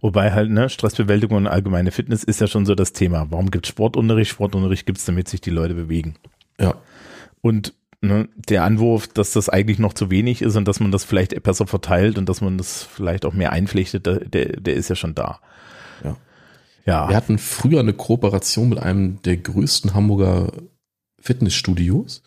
[0.00, 3.26] Wobei halt, ne, Stressbewältigung und allgemeine Fitness ist ja schon so das Thema.
[3.30, 4.30] Warum gibt es Sportunterricht?
[4.30, 6.14] Sportunterricht gibt es, damit sich die Leute bewegen.
[6.58, 6.74] Ja.
[7.40, 11.04] Und ne, der Anwurf, dass das eigentlich noch zu wenig ist und dass man das
[11.04, 14.88] vielleicht besser verteilt und dass man das vielleicht auch mehr einflechtet, der, der, der ist
[14.88, 15.40] ja schon da.
[16.04, 16.16] Ja.
[16.86, 17.08] ja.
[17.08, 20.52] Wir hatten früher eine Kooperation mit einem der größten Hamburger
[21.20, 22.22] Fitnessstudios.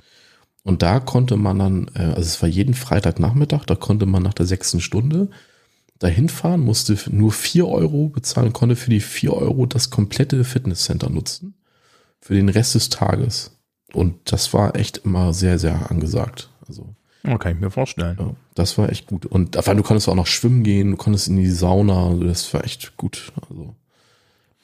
[0.63, 4.33] Und da konnte man dann, äh, also es war jeden Freitagnachmittag, da konnte man nach
[4.33, 5.29] der sechsten Stunde
[5.97, 11.09] dahin fahren, musste nur vier Euro bezahlen, konnte für die vier Euro das komplette Fitnesscenter
[11.09, 11.55] nutzen.
[12.19, 13.59] Für den Rest des Tages.
[13.93, 16.49] Und das war echt immer sehr, sehr angesagt.
[16.67, 16.95] Also.
[17.27, 18.17] Oh, kann ich mir vorstellen.
[18.19, 19.25] Ja, das war echt gut.
[19.25, 22.23] Und vor allem, du konntest auch noch schwimmen gehen, du konntest in die Sauna, also
[22.23, 23.31] das war echt gut.
[23.49, 23.75] Also,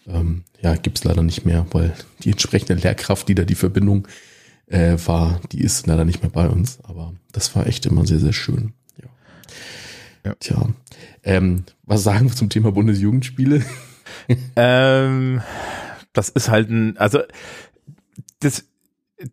[0.08, 4.08] ähm, ja, gibt's leider nicht mehr, weil die entsprechende Lehrkraft, die da die Verbindung
[4.68, 6.80] äh, war, die ist leider nicht mehr bei uns.
[6.84, 8.74] Aber das war echt immer sehr, sehr schön.
[9.02, 9.10] Ja.
[10.26, 10.36] ja.
[10.40, 10.70] Tja.
[11.24, 13.63] Ähm, was sagen wir zum Thema Bundesjugendspiele?
[14.56, 15.42] ähm,
[16.13, 17.20] das ist halt ein, also
[18.40, 18.63] das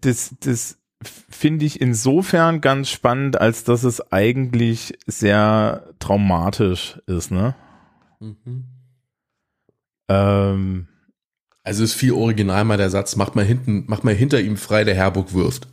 [0.00, 7.54] das, das finde ich insofern ganz spannend, als dass es eigentlich sehr traumatisch ist, ne?
[8.20, 8.64] Mhm.
[10.08, 10.88] Ähm,
[11.62, 14.84] also ist viel original mal der Satz, mach mal hinten, mach mal hinter ihm frei,
[14.84, 15.66] der Herburg wirft.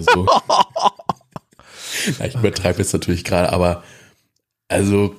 [0.00, 0.26] So.
[2.18, 3.82] ja, ich übertreibe jetzt natürlich gerade, aber
[4.68, 5.16] also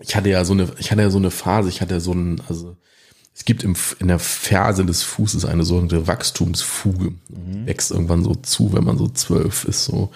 [0.00, 2.42] ich hatte ja so eine, ich hatte ja so eine Phase, ich hatte so ein,
[2.48, 2.76] also
[3.38, 7.12] es gibt im, in der Ferse des Fußes eine sogenannte Wachstumsfuge.
[7.28, 7.66] Mhm.
[7.66, 9.84] Wächst irgendwann so zu, wenn man so zwölf ist.
[9.84, 10.10] So.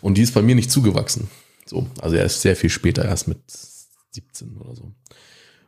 [0.00, 1.28] Und die ist bei mir nicht zugewachsen.
[1.66, 3.40] So, also er ist sehr viel später, erst mit
[4.12, 4.92] 17 oder so.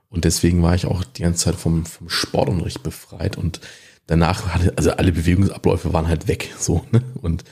[0.09, 3.61] Und deswegen war ich auch die ganze Zeit vom, vom Sportunterricht befreit und
[4.07, 6.55] danach hatte, also alle Bewegungsabläufe waren halt weg.
[6.61, 7.03] So, ne?
[7.21, 7.43] Und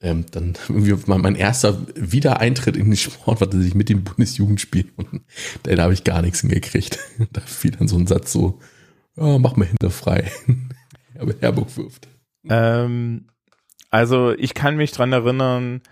[0.00, 4.90] ähm, dann irgendwie mein, mein erster Wiedereintritt in den Sport war tatsächlich mit dem Bundesjugendspiel
[4.96, 5.22] und
[5.62, 6.98] da habe ich gar nichts hingekriegt.
[7.32, 8.58] Da fiel dann so ein Satz so,
[9.16, 10.30] ja, mach mal hinterfrei.
[11.18, 12.08] Aber Herburg wirft.
[12.48, 13.26] Ähm,
[13.90, 15.82] also ich kann mich dran erinnern,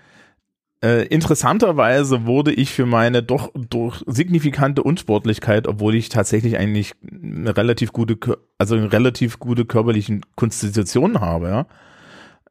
[0.83, 7.57] äh, interessanterweise wurde ich für meine doch durch signifikante Unsportlichkeit, obwohl ich tatsächlich eigentlich eine
[7.57, 8.17] relativ gute,
[8.59, 11.67] also eine relativ gute körperliche Konstitution habe, ja.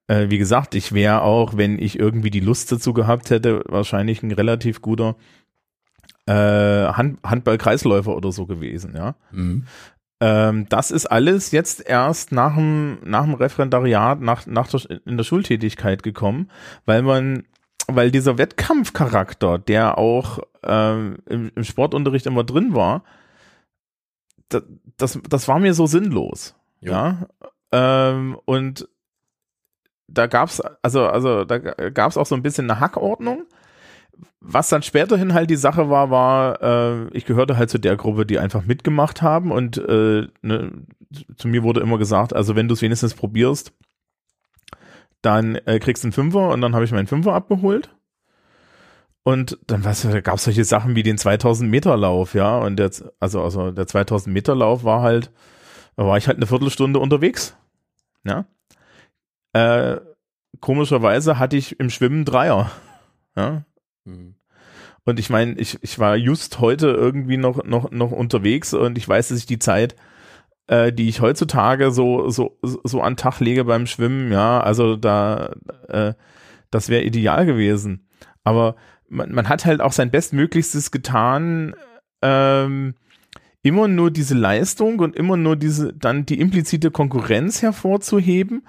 [0.08, 4.24] Äh, wie gesagt, ich wäre auch, wenn ich irgendwie die Lust dazu gehabt hätte, wahrscheinlich
[4.24, 5.16] ein relativ guter
[6.26, 9.16] äh, Hand Handball-Kreisläufer oder so gewesen, ja.
[9.32, 9.66] Mhm.
[10.20, 15.18] Ähm, das ist alles jetzt erst nach dem, nach dem Referendariat, nach, nach der, in
[15.18, 16.50] der Schultätigkeit gekommen,
[16.86, 17.44] weil man
[17.88, 23.04] weil dieser Wettkampfcharakter, der auch ähm, im, im, Sportunterricht immer drin war,
[24.50, 24.64] das,
[24.98, 26.56] das, das war mir so sinnlos.
[26.82, 27.28] Ja.
[27.72, 28.10] ja?
[28.12, 28.90] Ähm, und
[30.08, 33.46] da gab's also, also da gab's auch so ein bisschen eine Hackordnung.
[34.40, 38.26] Was dann späterhin halt die Sache war, war, äh, ich gehörte halt zu der Gruppe,
[38.26, 40.72] die einfach mitgemacht haben und äh, ne,
[41.36, 43.74] zu mir wurde immer gesagt, also wenn du es wenigstens probierst,
[45.22, 47.90] dann äh, kriegst du einen Fünfer und dann habe ich meinen Fünfer abgeholt.
[49.24, 52.58] Und dann was, da gab es solche Sachen wie den 2000 Meter Lauf, ja.
[52.60, 55.32] Und jetzt, also, also der 2000 Meter Lauf war halt,
[55.98, 57.58] da war ich halt eine Viertelstunde unterwegs,
[58.24, 58.46] ja.
[59.58, 60.02] Äh,
[60.60, 62.72] komischerweise hatte ich im Schwimmen Dreier,
[63.36, 63.64] ja.
[64.06, 64.36] Mhm.
[65.06, 69.08] Und ich meine, ich, ich war just heute irgendwie noch, noch, noch unterwegs und ich
[69.08, 69.96] weiß, dass ich die Zeit
[70.68, 75.54] äh, die ich heutzutage so, so, so an Tag lege beim Schwimmen, ja, also da,
[75.88, 76.14] äh,
[76.72, 78.08] das wäre ideal gewesen.
[78.44, 78.76] Aber
[79.10, 81.74] man, man hat halt auch sein Bestmöglichstes getan,
[82.22, 82.96] ähm,
[83.64, 88.68] immer nur diese Leistung und immer nur diese, dann die implizite Konkurrenz hervorzuheben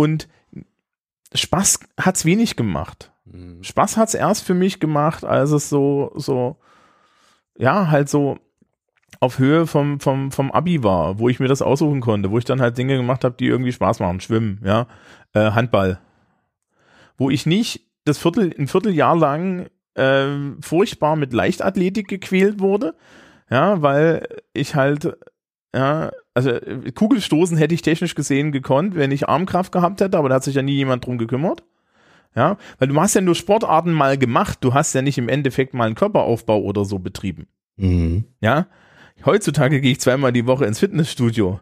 [0.00, 0.28] und
[1.34, 3.12] Spaß hat's wenig gemacht.
[3.26, 3.62] Mhm.
[3.62, 6.56] Spaß hat's erst für mich gemacht, als es so, so,
[7.58, 8.38] ja, halt so
[9.20, 12.46] auf Höhe vom, vom, vom Abi war, wo ich mir das aussuchen konnte, wo ich
[12.46, 14.20] dann halt Dinge gemacht habe, die irgendwie Spaß machen.
[14.20, 14.86] Schwimmen, ja,
[15.34, 16.00] äh, Handball.
[17.18, 20.26] Wo ich nicht das Viertel, ein Vierteljahr lang äh,
[20.62, 22.94] furchtbar mit Leichtathletik gequält wurde,
[23.50, 25.18] ja, weil ich halt,
[25.74, 26.52] ja, also
[26.94, 30.54] Kugelstoßen hätte ich technisch gesehen gekonnt, wenn ich Armkraft gehabt hätte, aber da hat sich
[30.54, 31.64] ja nie jemand drum gekümmert.
[32.36, 35.74] Ja, weil du hast ja nur Sportarten mal gemacht, du hast ja nicht im Endeffekt
[35.74, 37.48] mal einen Körperaufbau oder so betrieben.
[37.76, 38.24] Mhm.
[38.40, 38.66] Ja,
[39.24, 41.60] Heutzutage gehe ich zweimal die Woche ins Fitnessstudio.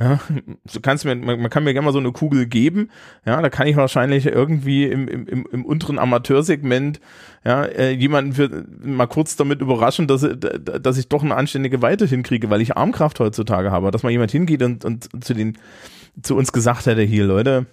[0.00, 0.20] Ja,
[0.72, 2.90] du kannst mir, man, man, kann mir gerne mal so eine Kugel geben.
[3.24, 7.00] Ja, da kann ich wahrscheinlich irgendwie im, im, im, unteren Amateursegment
[7.44, 12.06] ja, äh, jemanden für, mal kurz damit überraschen, dass, dass ich doch eine anständige Weite
[12.06, 13.90] hinkriege, weil ich Armkraft heutzutage habe.
[13.90, 15.58] Dass mal jemand hingeht und, und zu den,
[16.22, 17.66] zu uns gesagt hätte, hier Leute,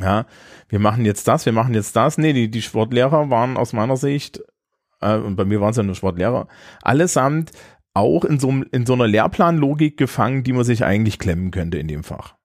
[0.00, 0.26] ja,
[0.68, 2.18] wir machen jetzt das, wir machen jetzt das.
[2.18, 4.42] Nee, die, die Sportlehrer waren aus meiner Sicht,
[5.00, 6.48] äh, und bei mir waren es ja nur Sportlehrer,
[6.82, 7.50] allesamt
[7.94, 11.88] auch in so, in so einer Lehrplanlogik gefangen, die man sich eigentlich klemmen könnte in
[11.88, 12.36] dem Fach.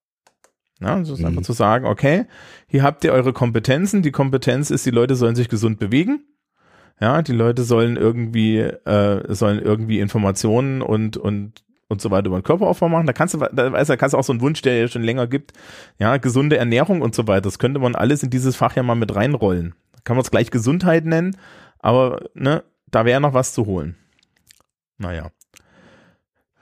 [0.79, 1.27] Ja, das ist mhm.
[1.27, 2.25] einfach zu sagen, okay,
[2.67, 4.01] hier habt ihr eure Kompetenzen.
[4.01, 6.23] Die Kompetenz ist, die Leute sollen sich gesund bewegen.
[6.99, 12.39] Ja, die Leute sollen irgendwie, äh, sollen irgendwie Informationen und, und, und so weiter über
[12.39, 13.07] den Körperaufbau machen.
[13.07, 15.03] Da kannst du, da weißt du, kannst du auch so einen Wunsch, der ja schon
[15.03, 15.53] länger gibt.
[15.99, 17.41] Ja, gesunde Ernährung und so weiter.
[17.41, 19.75] Das könnte man alles in dieses Fach ja mal mit reinrollen.
[20.03, 21.37] Kann man es gleich Gesundheit nennen,
[21.79, 23.95] aber, ne, da wäre noch was zu holen.
[24.97, 25.31] Naja.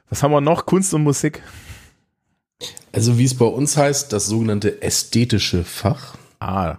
[0.10, 0.66] Was haben wir noch?
[0.66, 1.42] Kunst und Musik.
[2.92, 6.16] Also wie es bei uns heißt, das sogenannte ästhetische Fach.
[6.40, 6.78] Ah.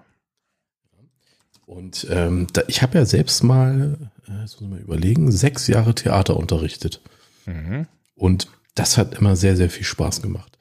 [1.66, 5.66] Und ähm, da, ich habe ja selbst mal, äh, jetzt muss ich mal überlegen, sechs
[5.66, 7.00] Jahre Theater unterrichtet.
[7.44, 7.86] Mhm.
[8.14, 10.56] Und das hat immer sehr, sehr viel Spaß gemacht.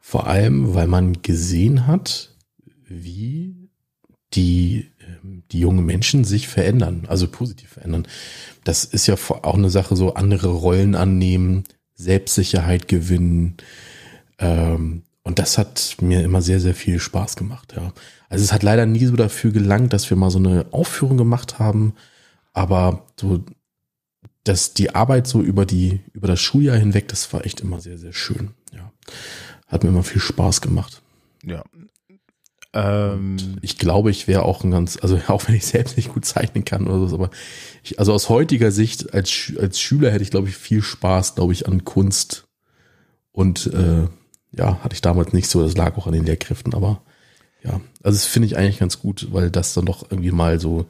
[0.00, 2.34] Vor allem, weil man gesehen hat,
[2.86, 3.68] wie
[4.34, 8.06] die, ähm, die jungen Menschen sich verändern, also positiv verändern.
[8.64, 11.64] Das ist ja auch eine Sache, so andere Rollen annehmen,
[12.04, 13.56] Selbstsicherheit gewinnen.
[14.38, 17.92] Ähm, und das hat mir immer sehr, sehr viel Spaß gemacht, ja.
[18.28, 21.58] Also es hat leider nie so dafür gelangt, dass wir mal so eine Aufführung gemacht
[21.58, 21.94] haben,
[22.52, 23.44] aber so,
[24.42, 27.98] dass die Arbeit so über die, über das Schuljahr hinweg, das war echt immer sehr,
[27.98, 28.92] sehr schön, ja.
[29.68, 31.00] Hat mir immer viel Spaß gemacht.
[31.42, 31.64] Ja,
[32.74, 36.24] ähm, ich glaube, ich wäre auch ein ganz, also auch wenn ich selbst nicht gut
[36.24, 37.30] zeichnen kann oder so, aber
[37.82, 41.52] ich, also aus heutiger Sicht als, als Schüler hätte ich, glaube ich, viel Spaß, glaube
[41.52, 42.46] ich, an Kunst.
[43.32, 44.06] Und äh,
[44.52, 47.02] ja, hatte ich damals nicht so, das lag auch an den Lehrkräften, aber
[47.62, 50.86] ja, also das finde ich eigentlich ganz gut, weil das dann doch irgendwie mal so.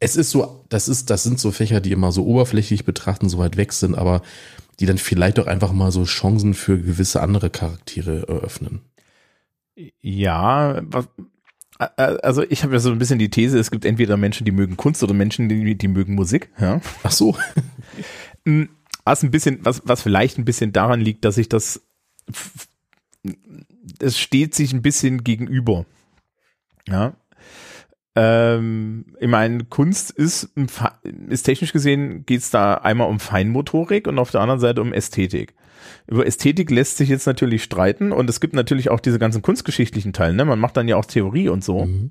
[0.00, 3.38] Es ist so, das ist, das sind so Fächer, die immer so oberflächlich betrachten, so
[3.38, 4.22] weit weg sind, aber
[4.78, 8.82] die dann vielleicht auch einfach mal so Chancen für gewisse andere Charaktere eröffnen.
[10.00, 11.08] Ja, was,
[11.78, 14.76] also ich habe ja so ein bisschen die These, es gibt entweder Menschen, die mögen
[14.76, 16.50] Kunst oder Menschen, die, die mögen Musik.
[16.58, 16.80] Ja.
[17.02, 17.36] Ach so.
[18.44, 18.68] Hm,
[19.04, 21.82] was ein bisschen, was, was vielleicht ein bisschen daran liegt, dass ich das,
[24.00, 25.86] es steht sich ein bisschen gegenüber.
[26.86, 27.16] Ja.
[28.20, 30.50] Ähm, ich meine, Kunst ist,
[31.28, 34.92] ist technisch gesehen, geht es da einmal um Feinmotorik und auf der anderen Seite um
[34.92, 35.54] Ästhetik.
[36.08, 40.12] Über Ästhetik lässt sich jetzt natürlich streiten und es gibt natürlich auch diese ganzen kunstgeschichtlichen
[40.12, 40.44] Teile, ne?
[40.44, 41.84] Man macht dann ja auch Theorie und so.
[41.84, 42.10] Mhm.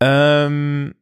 [0.00, 0.94] Ähm,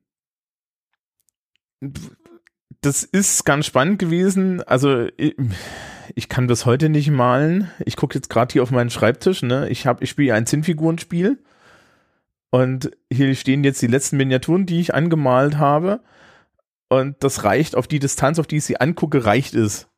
[2.82, 4.62] das ist ganz spannend gewesen.
[4.62, 5.34] Also ich,
[6.14, 7.68] ich kann bis heute nicht malen.
[7.84, 9.42] Ich gucke jetzt gerade hier auf meinen Schreibtisch.
[9.42, 9.68] Ne?
[9.70, 11.42] Ich habe, ich spiele ein Zinnfigurenspiel
[12.54, 15.98] und hier stehen jetzt die letzten Miniaturen, die ich angemalt habe.
[16.88, 19.88] Und das reicht auf die Distanz, auf die ich sie angucke, reicht es.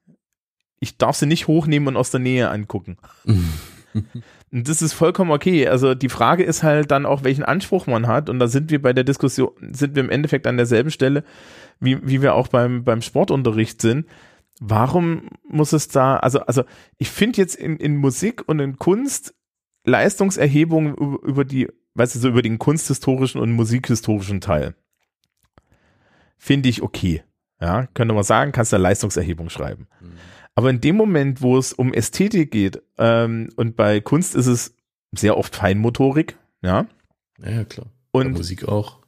[0.81, 2.97] Ich darf sie nicht hochnehmen und aus der Nähe angucken.
[3.93, 5.69] und das ist vollkommen okay.
[5.69, 8.31] Also die Frage ist halt dann auch, welchen Anspruch man hat.
[8.31, 11.25] Und da sind wir bei der Diskussion, sind wir im Endeffekt an derselben Stelle,
[11.79, 14.07] wie, wie wir auch beim, beim Sportunterricht sind.
[14.61, 16.65] Warum muss es da, also, also
[16.97, 19.35] ich finde jetzt in, in Musik und in Kunst
[19.85, 24.75] Leistungserhebungen über die weißt du, so über den kunsthistorischen und musikhistorischen Teil.
[26.39, 27.23] Finde ich okay.
[27.61, 29.89] Ja, könnte man sagen, kannst du eine Leistungserhebung schreiben.
[30.01, 30.13] Mhm.
[30.55, 34.75] Aber in dem Moment, wo es um Ästhetik geht, ähm, und bei Kunst ist es
[35.13, 36.87] sehr oft Feinmotorik, ja.
[37.43, 37.87] Ja, klar.
[38.11, 39.01] Und bei Musik auch.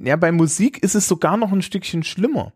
[0.00, 2.52] Ja, bei Musik ist es sogar noch ein Stückchen schlimmer.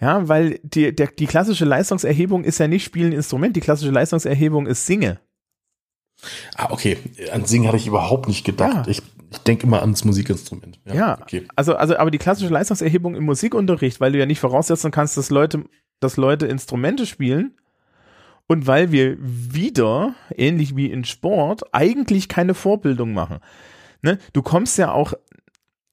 [0.00, 4.66] Ja, weil die, der, die klassische Leistungserhebung ist ja nicht Spielen Instrument, die klassische Leistungserhebung
[4.66, 5.20] ist Singe.
[6.56, 6.98] Ah, okay.
[7.32, 8.86] An Singen hatte ich überhaupt nicht gedacht.
[8.86, 8.90] Ja.
[8.90, 10.80] Ich, ich denke immer ans Musikinstrument.
[10.86, 11.18] Ja, ja.
[11.20, 11.46] Okay.
[11.54, 15.30] also, also, aber die klassische Leistungserhebung im Musikunterricht, weil du ja nicht voraussetzen kannst, dass
[15.30, 15.64] Leute,
[16.00, 17.54] dass Leute Instrumente spielen
[18.48, 23.38] und weil wir wieder, ähnlich wie in Sport, eigentlich keine Vorbildung machen.
[24.02, 24.18] Ne?
[24.32, 25.12] Du kommst ja auch,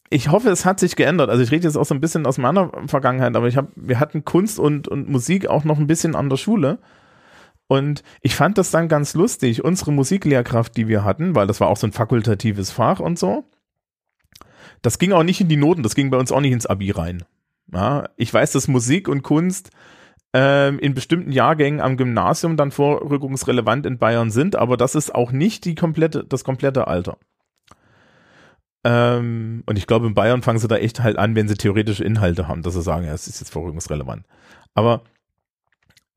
[0.10, 1.30] ich hoffe, es hat sich geändert.
[1.30, 4.00] Also ich rede jetzt auch so ein bisschen aus meiner Vergangenheit, aber ich habe, wir
[4.00, 6.80] hatten Kunst und, und Musik auch noch ein bisschen an der Schule.
[7.68, 9.64] Und ich fand das dann ganz lustig.
[9.64, 13.44] Unsere Musiklehrkraft, die wir hatten, weil das war auch so ein fakultatives Fach und so,
[14.82, 16.92] das ging auch nicht in die Noten, das ging bei uns auch nicht ins Abi
[16.92, 17.24] rein.
[17.74, 19.72] Ja, ich weiß, dass Musik und Kunst
[20.34, 25.32] ähm, in bestimmten Jahrgängen am Gymnasium dann vorrückungsrelevant in Bayern sind, aber das ist auch
[25.32, 27.18] nicht die komplette, das komplette Alter.
[28.84, 32.04] Ähm, und ich glaube, in Bayern fangen sie da echt halt an, wenn sie theoretische
[32.04, 34.26] Inhalte haben, dass sie sagen, ja, es ist jetzt vorrückungsrelevant.
[34.76, 35.02] Aber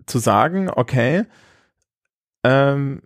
[0.09, 1.25] zu sagen, okay,
[2.45, 3.03] ähm,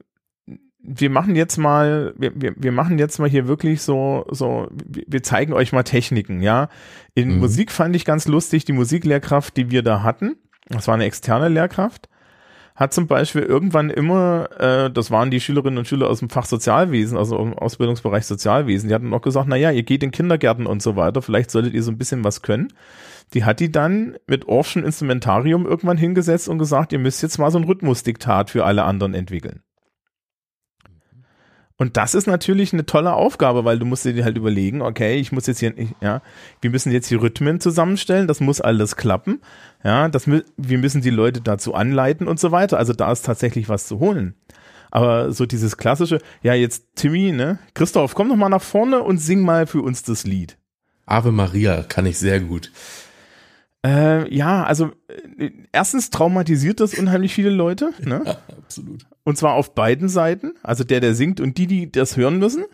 [0.85, 5.23] wir machen jetzt mal, wir, wir, wir machen jetzt mal hier wirklich so, so, wir
[5.23, 6.69] zeigen euch mal Techniken, ja.
[7.15, 7.39] In mhm.
[7.39, 10.37] Musik fand ich ganz lustig, die Musiklehrkraft, die wir da hatten,
[10.69, 12.09] das war eine externe Lehrkraft,
[12.75, 16.47] hat zum Beispiel irgendwann immer, äh, das waren die Schülerinnen und Schüler aus dem Fach
[16.47, 20.67] Sozialwesen, also im Ausbildungsbereich Sozialwesen, die hatten auch gesagt, na ja, ihr geht in Kindergärten
[20.67, 22.73] und so weiter, vielleicht solltet ihr so ein bisschen was können
[23.35, 27.51] die hat die dann mit Orffschen Instrumentarium irgendwann hingesetzt und gesagt, ihr müsst jetzt mal
[27.51, 29.63] so ein Rhythmusdiktat für alle anderen entwickeln.
[31.83, 35.33] Und das ist natürlich eine tolle Aufgabe, weil du musst dir halt überlegen, okay, ich
[35.33, 36.23] muss jetzt hier, ja,
[36.61, 39.41] wir müssen jetzt die Rhythmen zusammenstellen, das muss alles klappen,
[39.83, 42.79] ja, das, wir müssen die Leute dazu anleiten und so weiter.
[42.79, 44.37] Also da ist tatsächlich was zu holen.
[44.93, 49.19] Aber so dieses klassische, ja, jetzt Timmy, ne, Christoph, komm doch mal nach vorne und
[49.19, 50.59] sing mal für uns das Lied.
[51.07, 52.71] Ave Maria kann ich sehr gut.
[53.85, 54.93] Äh, ja, also
[55.39, 57.93] äh, erstens traumatisiert das unheimlich viele Leute.
[58.01, 58.23] Ne?
[58.25, 59.07] Ja, absolut.
[59.25, 60.55] Und zwar auf beiden Seiten.
[60.63, 62.65] Also der, der singt und die, die das hören müssen.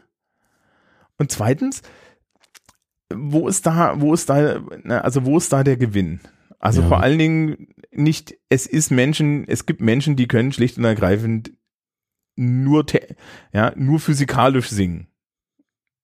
[1.16, 1.82] Und zweitens,
[3.12, 6.20] wo ist da, wo ist da, also wo ist da der Gewinn?
[6.58, 6.88] Also ja.
[6.88, 11.52] vor allen Dingen nicht, es ist Menschen, es gibt Menschen, die können schlicht und ergreifend
[12.36, 12.84] nur,
[13.52, 15.08] ja, nur physikalisch singen.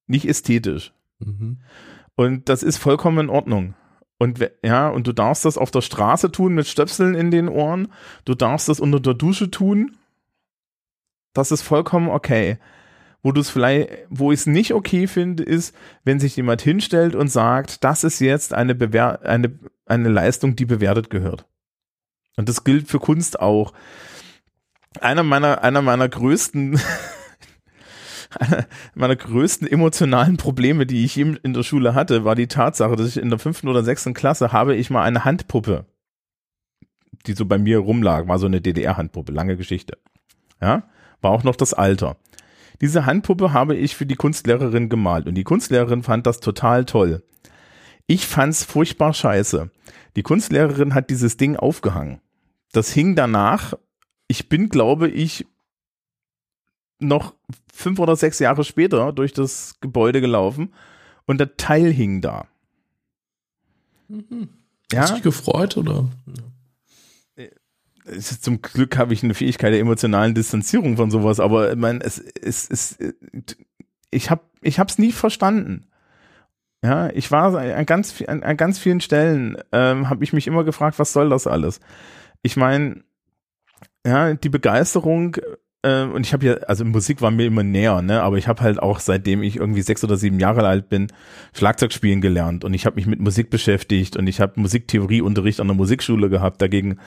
[0.07, 0.93] Nicht ästhetisch.
[1.19, 1.61] Mhm.
[2.17, 3.75] Und das ist vollkommen in Ordnung.
[4.25, 7.93] Und ja, und du darfst das auf der Straße tun mit Stöpseln in den Ohren.
[8.25, 9.99] Du darfst das unter der Dusche tun.
[11.35, 12.59] Das ist vollkommen okay.
[13.23, 17.15] Wo du es vielleicht, wo ich es nicht okay finde, ist, wenn sich jemand hinstellt
[17.15, 21.47] und sagt, das ist jetzt eine, Bewer eine, eine Leistung, die bewertet gehört.
[22.37, 23.75] Und das gilt für Kunst auch.
[25.01, 26.81] Einer meiner, einer meiner größten
[28.41, 33.09] einer meiner größten emotionalen Probleme, die ich in der Schule hatte, war die Tatsache, dass
[33.09, 35.87] ich in der fünften oder sechsten Klasse habe ich mal eine Handpuppe,
[37.27, 39.99] die so bei mir rumlag, war so eine DDR-Handpuppe, lange Geschichte.
[40.61, 40.85] Ja,
[41.21, 42.17] war auch noch das Alter.
[42.81, 47.23] Diese Handpuppe habe ich für die Kunstlehrerin gemalt und die Kunstlehrerin fand das total toll.
[48.07, 49.71] Ich fand's furchtbar scheiße.
[50.17, 52.21] Die Kunstlehrerin hat dieses Ding aufgehangen.
[52.73, 53.75] Das hing danach.
[54.29, 55.47] Ich bin, glaube ich,
[57.07, 57.35] noch
[57.73, 60.73] fünf oder sechs Jahre später durch das Gebäude gelaufen
[61.27, 62.47] und der Teil hing da.
[64.09, 64.49] Mhm.
[64.93, 65.03] Ja?
[65.03, 66.09] Hast du dich gefreut oder?
[68.19, 72.19] Zum Glück habe ich eine Fähigkeit der emotionalen Distanzierung von sowas, aber ich meine, es,
[72.19, 72.99] es, es,
[74.11, 75.87] ich habe ich hab's nie verstanden.
[76.83, 80.65] Ja, ich war an ganz, an, an ganz vielen Stellen, ähm, habe ich mich immer
[80.65, 81.81] gefragt, was soll das alles?
[82.43, 83.03] Ich meine,
[84.07, 85.39] ja, die Begeisterung
[85.85, 88.63] äh, und ich habe ja, also Musik war mir immer näher, ne, aber ich habe
[88.63, 91.09] halt auch seitdem ich irgendwie sechs oder sieben Jahre alt bin,
[91.53, 95.69] Schlagzeug spielen gelernt und ich habe mich mit Musik beschäftigt und ich habe Musiktheorieunterricht an
[95.69, 96.63] der Musikschule gehabt.
[96.63, 96.99] Dagegen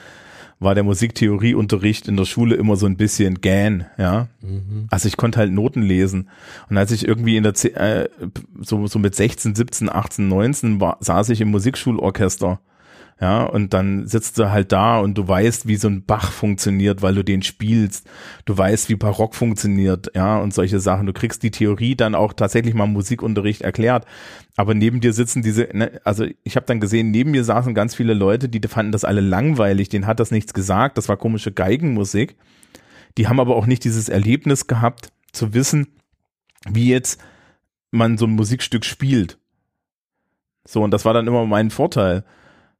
[0.60, 4.28] war der Musiktheorieunterricht in der Schule immer so ein bisschen gähn, ja.
[4.40, 4.86] Mhm.
[4.90, 6.28] Also ich konnte halt Noten lesen.
[6.68, 8.08] Und als ich irgendwie in der, äh,
[8.60, 12.60] so, so mit 16, 17, 18, 19 war, saß ich im Musikschulorchester
[13.20, 17.02] ja, und dann sitzt du halt da und du weißt, wie so ein Bach funktioniert,
[17.02, 18.08] weil du den spielst.
[18.44, 21.06] Du weißt, wie Barock funktioniert, ja, und solche Sachen.
[21.06, 24.04] Du kriegst die Theorie dann auch tatsächlich mal im Musikunterricht erklärt.
[24.56, 27.96] Aber neben dir sitzen diese, ne, also ich habe dann gesehen, neben mir saßen ganz
[27.96, 31.50] viele Leute, die fanden das alle langweilig, denen hat das nichts gesagt, das war komische
[31.50, 32.36] Geigenmusik.
[33.16, 35.88] Die haben aber auch nicht dieses Erlebnis gehabt, zu wissen,
[36.68, 37.20] wie jetzt
[37.90, 39.38] man so ein Musikstück spielt.
[40.64, 42.24] So, und das war dann immer mein Vorteil.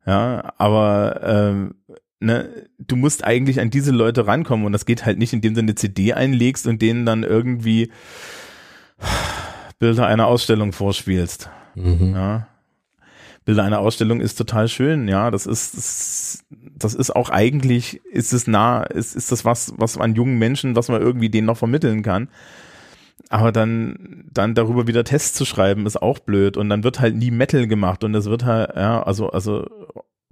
[0.08, 1.74] Ja, aber ähm,
[2.18, 5.60] ne, du musst eigentlich an diese Leute rankommen und das geht halt nicht, indem du
[5.60, 7.92] eine CD einlegst und denen dann irgendwie
[9.78, 11.50] Bilder einer Ausstellung vorspielst.
[11.74, 12.14] Mhm.
[12.14, 12.48] Ja.
[13.44, 15.30] Bilder einer Ausstellung ist total schön, ja.
[15.30, 19.98] Das ist, das, das ist auch eigentlich, ist es nah, ist, ist das was, was
[19.98, 22.28] an jungen Menschen, was man irgendwie denen noch vermitteln kann.
[23.28, 26.56] Aber dann, dann darüber wieder Tests zu schreiben, ist auch blöd.
[26.56, 28.02] Und dann wird halt nie Metal gemacht.
[28.04, 29.66] Und es wird halt, ja, also, also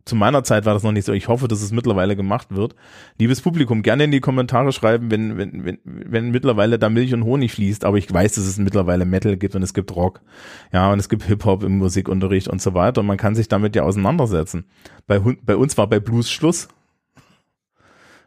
[0.07, 1.13] zu meiner Zeit war das noch nicht so.
[1.13, 2.77] Ich hoffe, dass es mittlerweile gemacht wird.
[3.19, 7.25] Liebes Publikum, gerne in die Kommentare schreiben, wenn, wenn, wenn, wenn mittlerweile da Milch und
[7.25, 7.85] Honig fließt.
[7.85, 10.21] Aber ich weiß, dass es mittlerweile Metal gibt und es gibt Rock.
[10.73, 13.01] Ja, und es gibt Hip-Hop im Musikunterricht und so weiter.
[13.01, 14.65] Und man kann sich damit ja auseinandersetzen.
[15.09, 16.69] Bei, bei uns war bei Blues Schluss.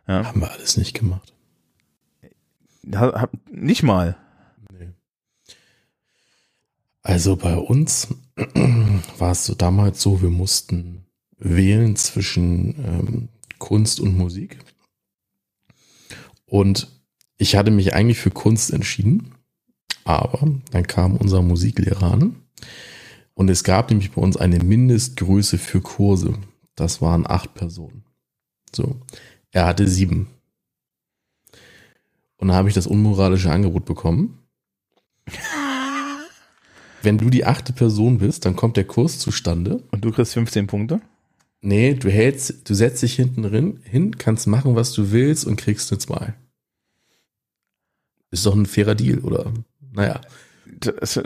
[0.06, 0.26] Ja.
[0.26, 1.34] Haben wir alles nicht gemacht.
[2.94, 4.18] Hab, nicht mal.
[7.10, 8.08] Also bei uns
[9.18, 11.08] war es so damals so, wir mussten
[11.40, 14.60] wählen zwischen ähm, Kunst und Musik.
[16.46, 16.88] Und
[17.40, 19.34] ich hatte mich eigentlich für Kunst entschieden,
[20.04, 22.44] aber dann kam unser Musiklehrer an
[23.34, 26.36] und es gab nämlich bei uns eine Mindestgröße für Kurse.
[26.76, 28.04] Das waren acht Personen.
[28.72, 28.98] So,
[29.50, 30.28] er hatte sieben.
[32.38, 34.38] Und da habe ich das unmoralische Angebot bekommen.
[37.02, 39.84] Wenn du die achte Person bist, dann kommt der Kurs zustande.
[39.92, 41.02] Und du kriegst 15 Punkte?
[41.62, 45.58] Nee, du hältst, du setzt dich hinten drin, hin, kannst machen, was du willst und
[45.58, 46.34] kriegst eine 2.
[48.32, 49.52] Ist doch ein fairer Deal, oder?
[49.92, 50.22] Naja.
[50.80, 51.20] Das,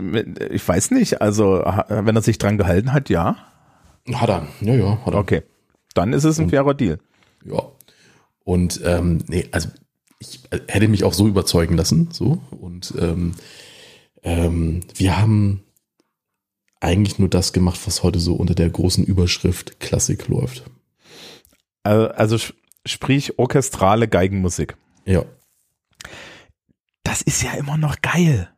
[0.52, 3.38] ich weiß nicht, also wenn er sich dran gehalten hat, ja.
[4.14, 5.20] Hat er, ja, ja, hat er.
[5.20, 5.44] Okay,
[5.94, 6.98] dann ist es ein und, fairer Deal.
[7.46, 7.62] Ja.
[8.44, 9.70] Und ähm, nee, also
[10.20, 12.42] ich hätte mich auch so überzeugen lassen, so.
[12.50, 13.34] Und ähm,
[14.24, 15.64] ähm, wir haben
[16.80, 20.64] eigentlich nur das gemacht, was heute so unter der großen Überschrift Klassik läuft.
[21.84, 22.38] Also
[22.86, 24.78] sprich orchestrale Geigenmusik.
[25.06, 25.26] Ja.
[27.04, 28.50] Das ist ja immer noch geil.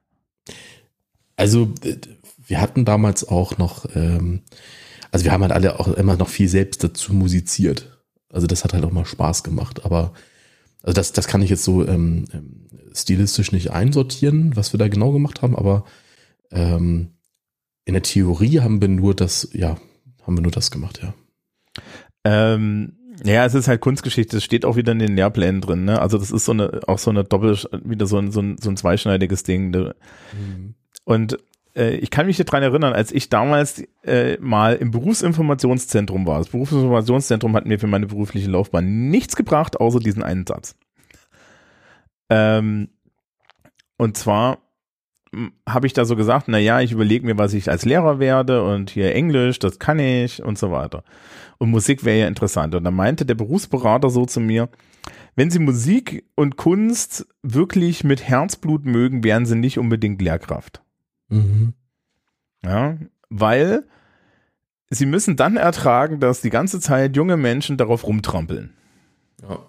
[1.36, 1.73] Also
[2.47, 4.41] wir hatten damals auch noch, ähm,
[5.12, 7.99] also wir haben halt alle auch immer noch viel selbst dazu musiziert.
[8.30, 9.86] Also das hat halt auch mal Spaß gemacht.
[9.86, 10.13] Aber
[10.84, 12.64] also das, das kann ich jetzt so ähm, ähm
[12.95, 15.86] stilistisch nicht einsortieren, was wir da genau gemacht haben, aber
[16.51, 17.12] ähm,
[17.86, 19.77] in der Theorie haben wir nur das, ja,
[20.25, 21.13] haben wir nur das gemacht, ja.
[22.23, 26.01] Ähm, ja, es ist halt Kunstgeschichte, es steht auch wieder in den Lehrplänen drin, ne?
[26.01, 28.69] Also das ist so eine, auch so eine Doppel, wieder so ein, so ein, so
[28.69, 29.69] ein zweischneidiges Ding.
[29.69, 29.95] Ne?
[30.34, 30.75] Mhm.
[31.05, 31.38] Und
[31.75, 36.39] äh, ich kann mich daran erinnern, als ich damals äh, mal im Berufsinformationszentrum war.
[36.39, 40.75] Das Berufsinformationszentrum hat mir für meine berufliche Laufbahn nichts gebracht, außer diesen einen Satz.
[42.29, 42.89] Ähm,
[43.97, 44.59] und zwar
[45.67, 48.63] habe ich da so gesagt, na ja, ich überlege mir, was ich als Lehrer werde
[48.63, 51.03] und hier Englisch, das kann ich und so weiter.
[51.57, 52.75] Und Musik wäre ja interessant.
[52.75, 54.69] Und dann meinte der Berufsberater so zu mir,
[55.35, 60.81] wenn Sie Musik und Kunst wirklich mit Herzblut mögen, wären Sie nicht unbedingt Lehrkraft.
[61.27, 61.73] Mhm.
[62.63, 62.97] Ja,
[63.29, 63.83] weil
[64.89, 68.73] Sie müssen dann ertragen, dass die ganze Zeit junge Menschen darauf rumtrampeln.
[69.41, 69.59] Ja.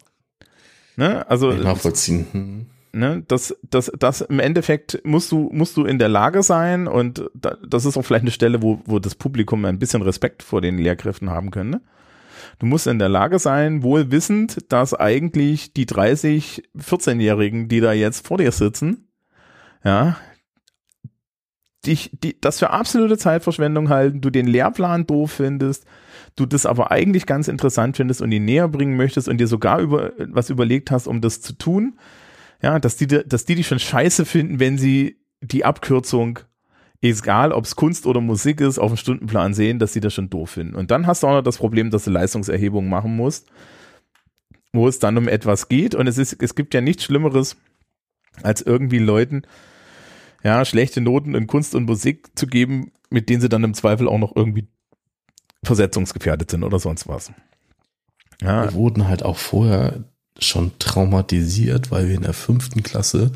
[0.96, 1.28] Ne?
[1.28, 2.26] Also nachvollziehen.
[2.32, 2.66] Mhm
[2.96, 7.30] ne, das, das, das im Endeffekt musst du, musst du in der Lage sein und
[7.34, 10.60] da, das ist auch vielleicht eine Stelle, wo, wo das Publikum ein bisschen Respekt vor
[10.60, 11.80] den Lehrkräften haben könnte.
[12.58, 17.92] Du musst in der Lage sein, wohl wissend, dass eigentlich die 30, 14-Jährigen, die da
[17.92, 19.08] jetzt vor dir sitzen,
[19.84, 20.16] ja,
[21.86, 25.84] dich, die, das für absolute Zeitverschwendung halten, du den Lehrplan doof findest,
[26.34, 29.80] du das aber eigentlich ganz interessant findest und ihn näher bringen möchtest und dir sogar
[29.80, 31.98] über, was überlegt hast, um das zu tun,
[32.62, 36.38] ja, dass die, dass die dich schon scheiße finden, wenn sie die Abkürzung,
[37.02, 40.30] egal ob es Kunst oder Musik ist, auf dem Stundenplan sehen, dass sie das schon
[40.30, 40.74] doof finden.
[40.74, 43.48] Und dann hast du auch noch das Problem, dass du Leistungserhebungen machen musst,
[44.72, 45.94] wo es dann um etwas geht.
[45.94, 47.56] Und es ist, es gibt ja nichts Schlimmeres,
[48.42, 49.42] als irgendwie Leuten
[50.42, 54.08] ja, schlechte Noten in Kunst und Musik zu geben, mit denen sie dann im Zweifel
[54.08, 54.68] auch noch irgendwie
[55.64, 57.32] versetzungsgefährdet sind oder sonst was.
[58.40, 58.64] Ja.
[58.64, 60.04] Wir wurden halt auch vorher
[60.38, 63.32] schon traumatisiert, weil wir in der fünften Klasse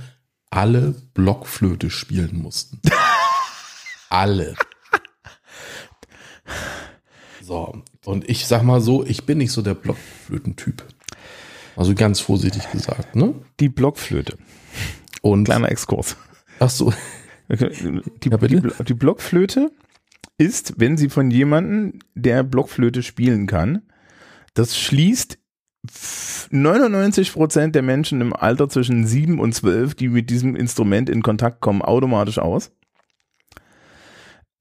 [0.51, 2.81] alle Blockflöte spielen mussten.
[4.11, 4.55] alle.
[7.43, 10.85] So, und ich sag mal so, ich bin nicht so der Blockflötentyp.
[11.77, 13.35] Also ganz vorsichtig gesagt, ne?
[13.59, 14.37] Die Blockflöte.
[15.23, 16.17] Und kleiner Exkurs.
[16.61, 16.93] Ach so.
[17.49, 19.73] Die, ja, die, die Blockflöte
[20.39, 23.83] ist, wenn sie von jemandem, der Blockflöte spielen kann,
[24.55, 25.39] das schließt
[26.51, 31.23] 99 Prozent der Menschen im Alter zwischen 7 und 12, die mit diesem Instrument in
[31.23, 32.71] Kontakt kommen, automatisch aus.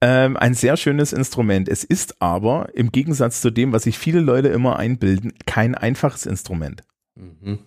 [0.00, 1.68] Ähm, ein sehr schönes Instrument.
[1.68, 6.24] Es ist aber im Gegensatz zu dem, was sich viele Leute immer einbilden, kein einfaches
[6.24, 6.82] Instrument.
[7.14, 7.58] Mhm.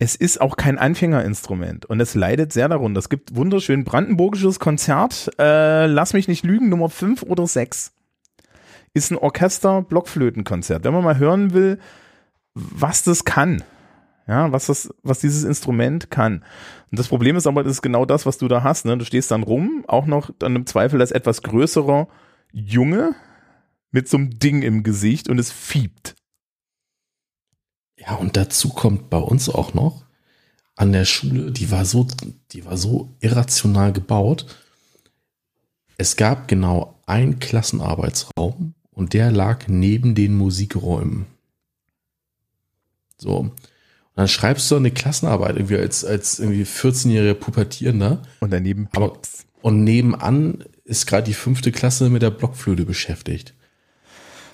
[0.00, 3.00] Es ist auch kein Anfängerinstrument und es leidet sehr darunter.
[3.00, 7.92] Es gibt wunderschön brandenburgisches Konzert, äh, lass mich nicht lügen, Nummer 5 oder 6.
[8.94, 10.84] Ist ein Orchester-Blockflötenkonzert.
[10.84, 11.80] Wenn man mal hören will,
[12.54, 13.64] was das kann.
[14.28, 16.44] Ja, was das, was dieses Instrument kann.
[16.90, 18.84] Und das Problem ist aber, das ist genau das, was du da hast.
[18.84, 18.98] Ne?
[18.98, 22.08] Du stehst dann rum, auch noch dann im Zweifel als etwas größerer
[22.52, 23.14] Junge
[23.90, 26.14] mit so einem Ding im Gesicht und es fiebt.
[28.08, 30.04] Ja, und dazu kommt bei uns auch noch
[30.76, 32.06] an der Schule, die war so,
[32.52, 34.46] die war so irrational gebaut.
[35.98, 41.26] Es gab genau einen Klassenarbeitsraum und der lag neben den Musikräumen.
[43.18, 43.36] So.
[43.38, 43.52] Und
[44.14, 48.22] dann schreibst du eine Klassenarbeit irgendwie als, als irgendwie 14-jähriger Pubertierender.
[48.40, 49.18] Und daneben aber,
[49.60, 53.52] Und nebenan ist gerade die fünfte Klasse mit der Blockflöte beschäftigt.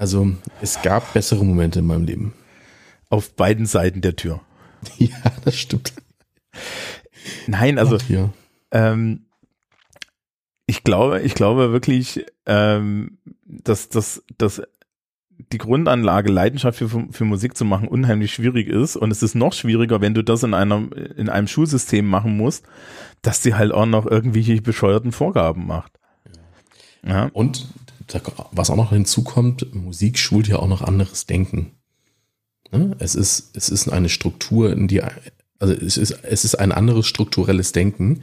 [0.00, 2.34] Also es gab bessere Momente in meinem Leben.
[3.14, 4.40] Auf beiden Seiten der Tür.
[4.98, 5.94] Ja, das stimmt.
[7.46, 8.28] Nein, also Ach,
[8.72, 9.26] ähm,
[10.66, 14.62] ich glaube, ich glaube wirklich, ähm, dass, dass, dass
[15.52, 18.96] die Grundanlage, Leidenschaft für, für Musik zu machen, unheimlich schwierig ist.
[18.96, 22.66] Und es ist noch schwieriger, wenn du das in einem, in einem Schulsystem machen musst,
[23.22, 25.92] dass die halt auch noch irgendwelche bescheuerten Vorgaben macht.
[27.06, 27.30] Ja.
[27.32, 27.68] Und
[28.50, 31.70] was auch noch hinzukommt, Musik schult ja auch noch anderes Denken.
[32.76, 32.96] Ne?
[32.98, 35.00] Es ist, es ist eine Struktur, in die,
[35.58, 38.22] also es ist, es ist ein anderes strukturelles Denken.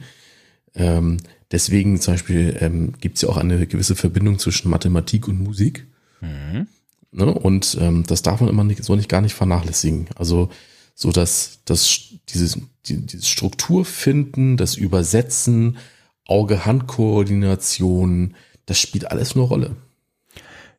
[0.74, 1.18] Ähm,
[1.50, 5.86] deswegen zum Beispiel ähm, gibt es ja auch eine gewisse Verbindung zwischen Mathematik und Musik.
[6.20, 6.66] Mhm.
[7.12, 7.26] Ne?
[7.26, 10.08] Und ähm, das darf man immer nicht, so nicht gar nicht vernachlässigen.
[10.16, 10.50] Also
[10.94, 15.78] so dass das dieses, die, dieses Strukturfinden, das Übersetzen,
[16.26, 18.34] Auge-Hand-Koordination,
[18.66, 19.74] das spielt alles eine Rolle.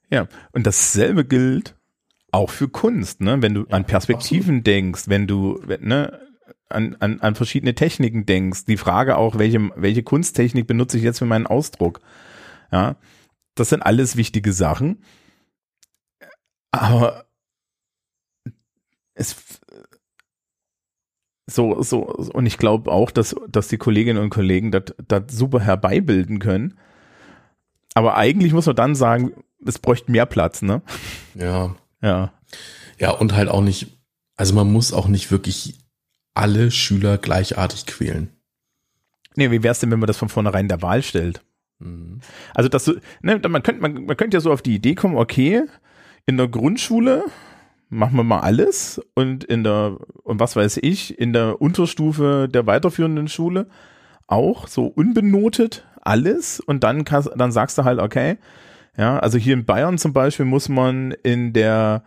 [0.09, 1.75] Ja, und dasselbe gilt
[2.33, 3.41] auch für Kunst, ne?
[3.41, 4.67] Wenn du ja, an Perspektiven absolut.
[4.67, 6.19] denkst, wenn du, ne,
[6.69, 11.19] an, an, an verschiedene Techniken denkst, die Frage auch, welche, welche Kunsttechnik benutze ich jetzt
[11.19, 12.01] für meinen Ausdruck?
[12.71, 12.95] Ja,
[13.55, 15.03] das sind alles wichtige Sachen.
[16.71, 17.25] Aber
[19.13, 19.35] es
[21.45, 26.39] so, so, und ich glaube auch, dass, dass die Kolleginnen und Kollegen das super herbeibilden
[26.39, 26.79] können.
[27.93, 30.81] Aber eigentlich muss man dann sagen, es bräuchte mehr Platz, ne?
[31.35, 31.75] Ja.
[32.03, 32.33] Ja.
[32.99, 33.87] Ja, und halt auch nicht,
[34.35, 35.79] also man muss auch nicht wirklich
[36.35, 38.29] alle Schüler gleichartig quälen.
[39.35, 41.41] Nee, wie wär's denn, wenn man das von vornherein der Wahl stellt?
[41.79, 42.19] Mhm.
[42.53, 45.17] Also, dass du, ne, man könnte, man, man könnte ja so auf die Idee kommen,
[45.17, 45.63] okay,
[46.25, 47.25] in der Grundschule
[47.89, 52.65] machen wir mal alles und in der, und was weiß ich, in der Unterstufe der
[52.65, 53.67] weiterführenden Schule
[54.27, 58.37] auch so unbenotet alles und dann, kann, dann sagst du halt, okay,
[58.97, 62.03] ja, also hier in Bayern zum Beispiel muss man in der,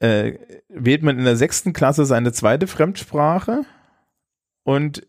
[0.00, 0.34] äh,
[0.68, 3.64] wählt man in der sechsten Klasse seine zweite Fremdsprache
[4.64, 5.06] und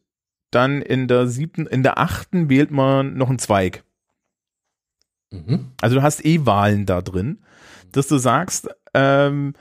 [0.52, 3.84] dann in der siebten, in der achten wählt man noch einen Zweig.
[5.32, 5.72] Mhm.
[5.80, 7.44] Also du hast eh Wahlen da drin,
[7.92, 9.54] dass du sagst, ähm,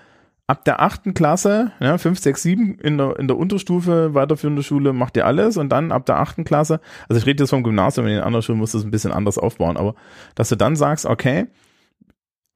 [0.49, 4.95] ab der achten Klasse, ja, 5, 6, 7 in der, in der Unterstufe weiterführende Schule
[4.95, 5.59] macht ihr alles.
[5.59, 8.43] Und dann ab der achten Klasse, also ich rede jetzt vom Gymnasium, in den anderen
[8.43, 9.95] Schulen musst du es ein bisschen anders aufbauen, aber
[10.35, 11.47] dass du dann sagst, okay,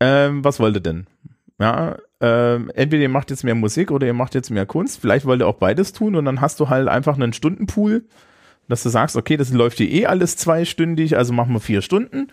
[0.01, 1.07] ähm, was wollt ihr denn?
[1.61, 5.26] Ja, ähm, entweder ihr macht jetzt mehr Musik oder ihr macht jetzt mehr Kunst, vielleicht
[5.26, 8.07] wollt ihr auch beides tun und dann hast du halt einfach einen Stundenpool,
[8.68, 12.28] dass du sagst, okay, das läuft hier eh alles zweistündig, also machen wir vier Stunden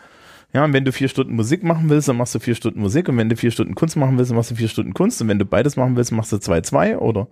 [0.54, 3.08] ja, und wenn du vier Stunden Musik machen willst, dann machst du vier Stunden Musik.
[3.08, 5.22] Und wenn du vier Stunden Kunst machen willst, dann machst du vier Stunden Kunst.
[5.22, 7.28] Und wenn du beides machen willst, machst du zwei, zwei oder,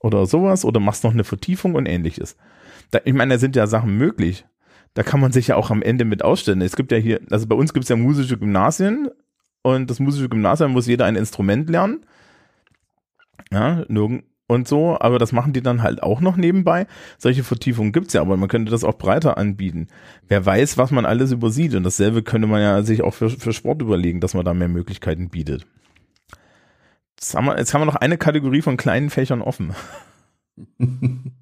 [0.00, 0.64] oder sowas.
[0.64, 2.36] Oder machst noch eine Vertiefung und ähnliches.
[2.90, 4.46] Da, ich meine, da sind ja Sachen möglich.
[4.94, 6.62] Da kann man sich ja auch am Ende mit ausstellen.
[6.62, 9.10] Es gibt ja hier, also bei uns gibt es ja musische Gymnasien
[9.62, 12.00] und das musische Gymnasium muss jeder ein Instrument lernen.
[13.52, 16.86] Ja, nirgend und so, aber das machen die dann halt auch noch nebenbei.
[17.18, 19.88] Solche Vertiefungen gibt's ja, aber man könnte das auch breiter anbieten.
[20.26, 21.74] Wer weiß, was man alles übersieht.
[21.74, 24.68] Und dasselbe könnte man ja sich auch für, für Sport überlegen, dass man da mehr
[24.68, 25.66] Möglichkeiten bietet.
[27.16, 29.74] Jetzt haben, wir, jetzt haben wir noch eine Kategorie von kleinen Fächern offen.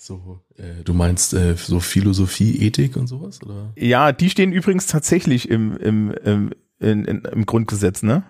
[0.00, 3.42] So, äh, du meinst äh, so Philosophie, Ethik und sowas?
[3.42, 3.72] Oder?
[3.76, 8.22] Ja, die stehen übrigens tatsächlich im, im, im, in, in, im Grundgesetz, ne?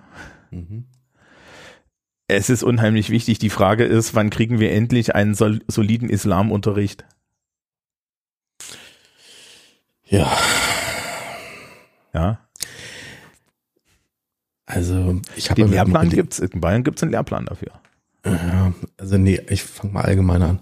[0.51, 0.87] Mhm.
[2.29, 3.39] Es ist unheimlich wichtig.
[3.39, 7.07] Die Frage ist, wann kriegen wir endlich einen sol soliden Islamunterricht?
[10.05, 10.37] Ja.
[12.13, 12.49] Ja.
[14.67, 16.39] Also, ich habe den Lehrplan gibt's.
[16.39, 17.73] In Bayern gibt's einen Lehrplan dafür.
[18.27, 20.61] Ja, also nee, ich fange mal allgemein an.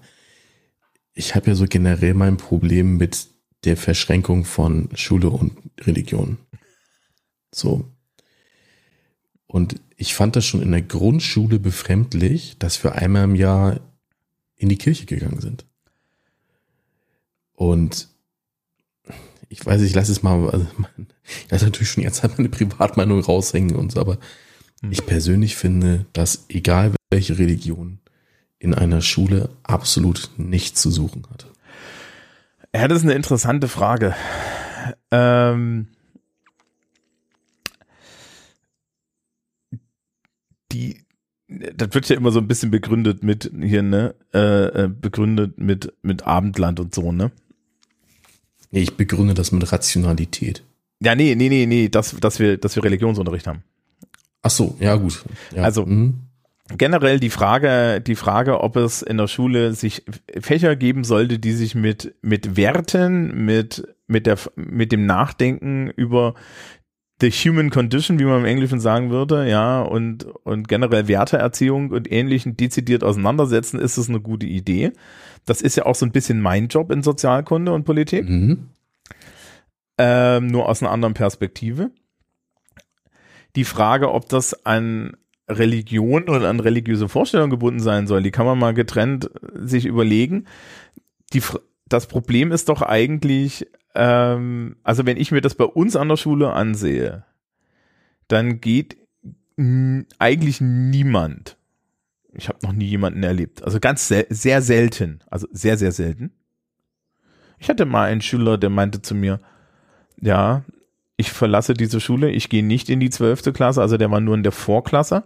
[1.15, 3.29] Ich habe ja so generell mein Problem mit
[3.65, 6.39] der Verschränkung von Schule und Religion.
[7.53, 7.91] So.
[9.57, 13.81] Und ich fand das schon in der Grundschule befremdlich, dass wir einmal im Jahr
[14.55, 15.65] in die Kirche gegangen sind.
[17.55, 18.09] Und
[19.49, 20.67] ich weiß, ich lasse es mal, also
[21.25, 24.19] ich lasse natürlich schon jetzt meine Privatmeinung raushängen und so, aber
[24.83, 24.93] mhm.
[24.93, 28.01] ich persönlich finde, dass egal welche Religion
[28.59, 31.47] in einer Schule absolut nichts zu suchen hat.
[32.75, 34.15] Ja, das ist eine interessante Frage.
[35.11, 35.89] Ähm,
[40.77, 41.05] die,
[41.49, 45.93] das wird ja immer so ein bisschen begründet mit hier, ne, äh, äh, begründet mit,
[46.03, 47.31] mit Abendland und so, ne?
[48.71, 50.65] Nee, ich begründe das mit Rationalität.
[51.01, 53.63] Ja, nee, nee, nee, nee, dass, dass wir, dass wir Religionsunterricht haben.
[54.43, 55.25] Ach so, ja, gut.
[55.55, 55.63] Ja.
[55.63, 56.23] Also, mhm.
[56.77, 60.05] generell die Frage, die Frage, ob es in der Schule sich
[60.41, 66.35] Fächer geben sollte, die sich mit, mit Werten, mit, mit der, mit dem Nachdenken über
[67.21, 72.11] the human condition, wie man im Englischen sagen würde, ja, und, und generell Werteerziehung und
[72.11, 74.93] ähnlichen dezidiert auseinandersetzen, ist es eine gute Idee.
[75.47, 78.29] Das ist ja auch so ein bisschen mein Job in Sozialkunde und Politik.
[78.29, 78.69] Mhm.
[79.99, 81.91] Ähm, nur aus einer anderen Perspektive.
[83.55, 85.17] Die Frage, ob das an
[85.49, 90.47] Religion oder an religiöse Vorstellungen gebunden sein soll, die kann man mal getrennt sich überlegen.
[91.33, 91.41] Die,
[91.89, 93.67] das Problem ist doch eigentlich,
[93.97, 97.25] ähm, also wenn ich mir das bei uns an der Schule ansehe,
[98.29, 98.97] dann geht
[100.19, 101.57] eigentlich niemand.
[102.35, 103.63] Ich habe noch nie jemanden erlebt.
[103.63, 105.21] Also ganz sel sehr selten.
[105.31, 106.33] Also sehr, sehr selten.
[107.59, 109.41] Ich hatte mal einen Schüler, der meinte zu mir,
[110.21, 110.63] ja,
[111.17, 114.35] ich verlasse diese Schule, ich gehe nicht in die zwölfte Klasse, also der war nur
[114.35, 115.25] in der Vorklasse.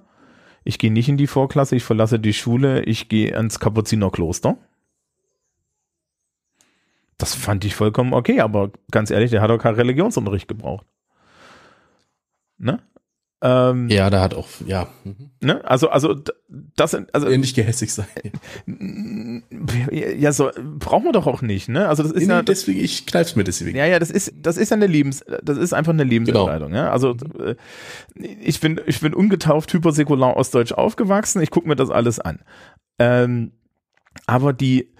[0.62, 4.56] Ich gehe nicht in die Vorklasse, ich verlasse die Schule, ich gehe ins Kapuzinerkloster.
[7.20, 10.86] Das fand ich vollkommen okay, aber ganz ehrlich, der hat auch keinen Religionsunterricht gebraucht.
[12.56, 12.80] Ne?
[13.42, 14.88] Ähm, ja, da hat auch, ja.
[15.40, 15.64] Ne?
[15.64, 16.14] Also, also,
[16.76, 17.28] das, also.
[17.28, 18.06] Nicht gehässig sein.
[19.90, 21.88] Ja, so, brauchen wir doch auch nicht, ne?
[21.88, 22.42] Also, das ist nee, ja.
[22.42, 23.78] Deswegen, ich kneif's mir deswegen.
[23.78, 26.82] Ja, ja, das ist, das ist eine Lebens, das ist einfach eine Lebensentscheidung, genau.
[26.82, 26.90] ja.
[26.90, 27.56] Also, äh,
[28.14, 32.40] ich bin, ich bin ungetauft hypersäkular ostdeutsch aufgewachsen, ich gucke mir das alles an.
[32.98, 33.52] Ähm,
[34.26, 34.92] aber die,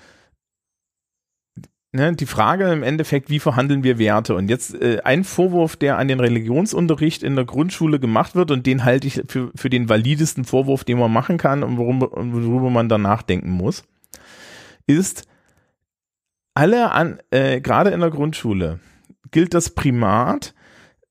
[1.93, 4.35] ne, die Frage im Endeffekt, wie verhandeln wir Werte?
[4.35, 8.67] Und jetzt äh, ein Vorwurf, der an den Religionsunterricht in der Grundschule gemacht wird und
[8.67, 12.71] den halte ich für, für den validesten Vorwurf, den man machen kann und worum, worüber
[12.71, 13.85] man dann nachdenken muss,
[14.87, 15.27] ist,
[16.55, 18.81] alle an, äh, gerade in der Grundschule
[19.31, 20.55] gilt das Primat,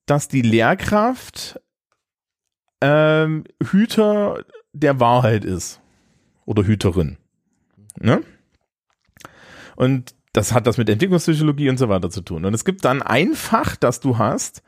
[0.06, 1.60] dass die Lehrkraft
[2.80, 5.80] ähm, Hüter der Wahrheit ist
[6.44, 7.16] oder Hüterin.
[7.98, 8.22] Ne?
[9.76, 12.44] Und das hat das mit Entwicklungspsychologie und so weiter zu tun.
[12.44, 14.62] Und es gibt dann ein Fach, das du hast,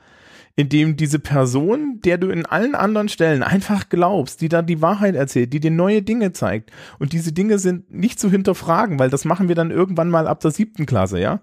[0.54, 4.82] in dem diese Person, der du in allen anderen Stellen einfach glaubst, die da die
[4.82, 6.70] Wahrheit erzählt, die dir neue Dinge zeigt.
[6.98, 10.40] Und diese Dinge sind nicht zu hinterfragen, weil das machen wir dann irgendwann mal ab
[10.40, 11.40] der siebten Klasse, ja.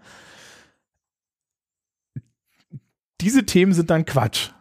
[3.22, 4.52] Diese Themen sind dann Quatsch.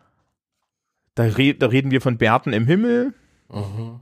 [1.14, 3.12] Da, re da reden wir von Bärten im Himmel.
[3.50, 4.00] Mhm.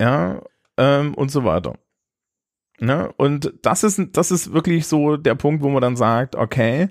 [0.00, 0.42] Ja,
[0.78, 1.74] ähm, und so weiter.
[2.80, 3.12] Ne?
[3.16, 6.88] Und das ist, das ist wirklich so der Punkt, wo man dann sagt, okay,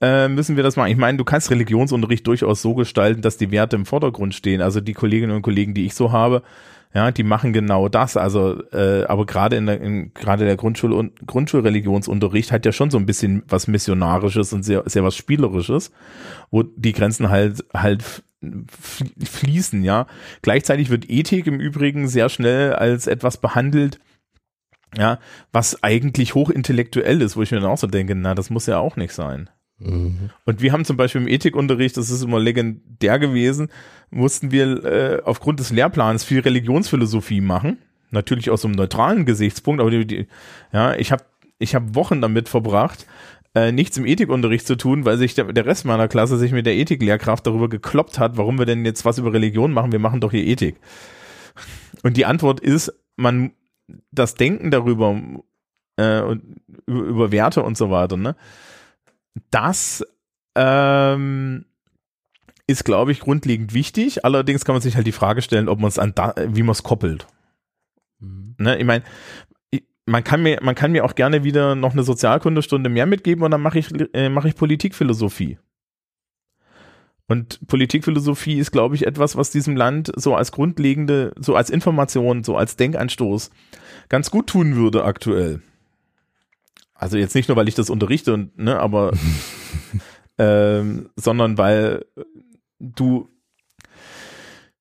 [0.00, 0.90] äh, müssen wir das machen.
[0.90, 4.62] Ich meine, du kannst Religionsunterricht durchaus so gestalten, dass die Werte im Vordergrund stehen.
[4.62, 6.42] Also die Kolleginnen und Kollegen, die ich so habe,
[6.94, 8.16] ja, die machen genau das.
[8.16, 12.90] Also, äh, aber gerade in der, in, gerade der Grundschul- und Grundschulreligionsunterricht hat ja schon
[12.90, 15.92] so ein bisschen was Missionarisches und sehr, sehr was Spielerisches,
[16.50, 20.06] wo die Grenzen halt, halt fließen, ja.
[20.42, 23.98] Gleichzeitig wird Ethik im Übrigen sehr schnell als etwas behandelt,
[24.96, 25.18] ja,
[25.52, 28.78] was eigentlich hochintellektuell ist, wo ich mir dann auch so denke, na, das muss ja
[28.78, 29.50] auch nicht sein.
[29.78, 30.30] Mhm.
[30.44, 33.68] Und wir haben zum Beispiel im Ethikunterricht, das ist immer legendär gewesen,
[34.10, 37.78] mussten wir äh, aufgrund des Lehrplans viel Religionsphilosophie machen.
[38.10, 40.26] Natürlich aus so einem neutralen Gesichtspunkt, aber die, die,
[40.72, 41.24] ja, ich habe
[41.58, 43.06] ich hab Wochen damit verbracht,
[43.54, 46.66] äh, nichts im Ethikunterricht zu tun, weil sich der, der Rest meiner Klasse sich mit
[46.66, 50.20] der Ethiklehrkraft darüber gekloppt hat, warum wir denn jetzt was über Religion machen, wir machen
[50.20, 50.76] doch hier Ethik.
[52.02, 53.52] Und die Antwort ist, man
[54.12, 55.20] das Denken darüber
[55.96, 56.42] äh, und
[56.86, 58.36] über, über Werte und so weiter, ne?
[59.50, 60.04] Das
[60.54, 61.64] ähm,
[62.66, 64.24] ist, glaube ich, grundlegend wichtig.
[64.24, 66.72] Allerdings kann man sich halt die Frage stellen, ob man es an da, wie man
[66.72, 67.26] es koppelt.
[68.20, 68.54] Mhm.
[68.58, 68.78] Ne?
[68.78, 69.04] Ich meine,
[70.10, 73.50] man kann mir, man kann mir auch gerne wieder noch eine Sozialkundestunde mehr mitgeben und
[73.50, 75.58] dann mache ich, äh, mache ich Politikphilosophie.
[77.26, 82.42] Und Politikphilosophie ist, glaube ich, etwas, was diesem Land so als grundlegende, so als Information,
[82.42, 83.50] so als Denkanstoß
[84.08, 85.62] ganz gut tun würde aktuell.
[86.92, 89.12] Also jetzt nicht nur, weil ich das unterrichte und, ne, aber,
[90.38, 92.04] ähm, sondern weil
[92.80, 93.28] du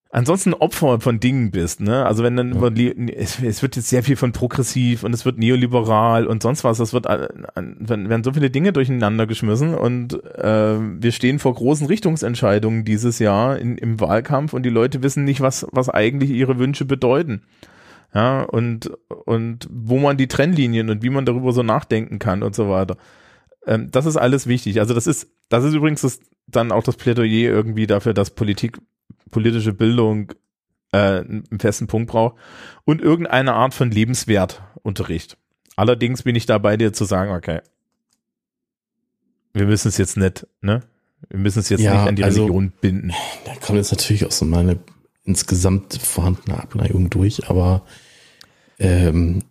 [0.09, 2.05] ansonsten Opfer von Dingen bist, ne?
[2.05, 2.93] Also wenn dann ja.
[3.15, 6.79] es, es, wird jetzt sehr viel von progressiv und es wird neoliberal und sonst was,
[6.79, 12.85] das wird werden so viele Dinge durcheinander geschmissen und äh, wir stehen vor großen Richtungsentscheidungen
[12.85, 16.85] dieses Jahr in, im Wahlkampf und die Leute wissen nicht, was was eigentlich ihre Wünsche
[16.85, 17.43] bedeuten.
[18.13, 18.91] Ja, und
[19.25, 22.97] und wo man die Trennlinien und wie man darüber so nachdenken kann und so weiter.
[23.67, 24.79] Ähm, das ist alles wichtig.
[24.79, 28.79] Also das ist das ist übrigens das, dann auch das Plädoyer irgendwie dafür, dass Politik
[29.31, 30.33] politische Bildung
[30.91, 32.35] äh, einen festen Punkt braucht
[32.85, 35.37] und irgendeine Art von Lebenswertunterricht.
[35.75, 37.61] Allerdings bin ich da bei dir zu sagen, okay,
[39.53, 40.81] wir müssen es jetzt nicht, ne?
[41.29, 43.13] Wir müssen es jetzt ja, nicht an die also, Religion binden.
[43.45, 44.79] Da kommt jetzt natürlich auch so meine
[45.23, 47.83] insgesamt vorhandene Abneigung durch, aber
[48.79, 49.43] ähm,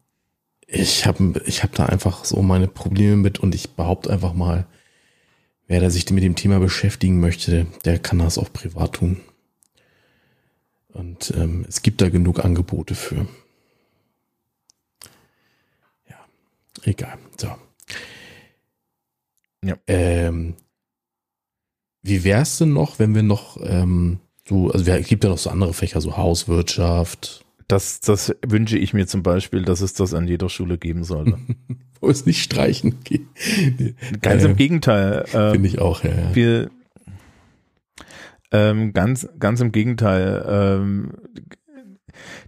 [0.66, 4.66] ich habe ich hab da einfach so meine Probleme mit und ich behaupte einfach mal,
[5.66, 9.20] wer da sich mit dem Thema beschäftigen möchte, der kann das auch privat tun.
[10.92, 13.26] Und ähm, es gibt da genug Angebote für.
[16.08, 16.16] Ja,
[16.82, 17.18] egal.
[17.36, 17.48] So.
[19.64, 19.76] Ja.
[19.86, 20.54] Ähm,
[22.02, 25.50] wie wär's denn noch, wenn wir noch ähm, so, also es gibt ja noch so
[25.50, 27.44] andere Fächer, so Hauswirtschaft.
[27.66, 31.38] Das, das wünsche ich mir zum Beispiel, dass es das an jeder Schule geben sollte.
[32.00, 33.26] Wo es nicht streichen geht.
[34.22, 35.24] Ganz äh, im Gegenteil.
[35.32, 36.10] Äh, Finde ich auch, ja.
[36.10, 36.34] ja.
[36.34, 36.70] Wir,
[38.50, 40.44] ähm, ganz, ganz im Gegenteil.
[40.48, 41.12] Ähm,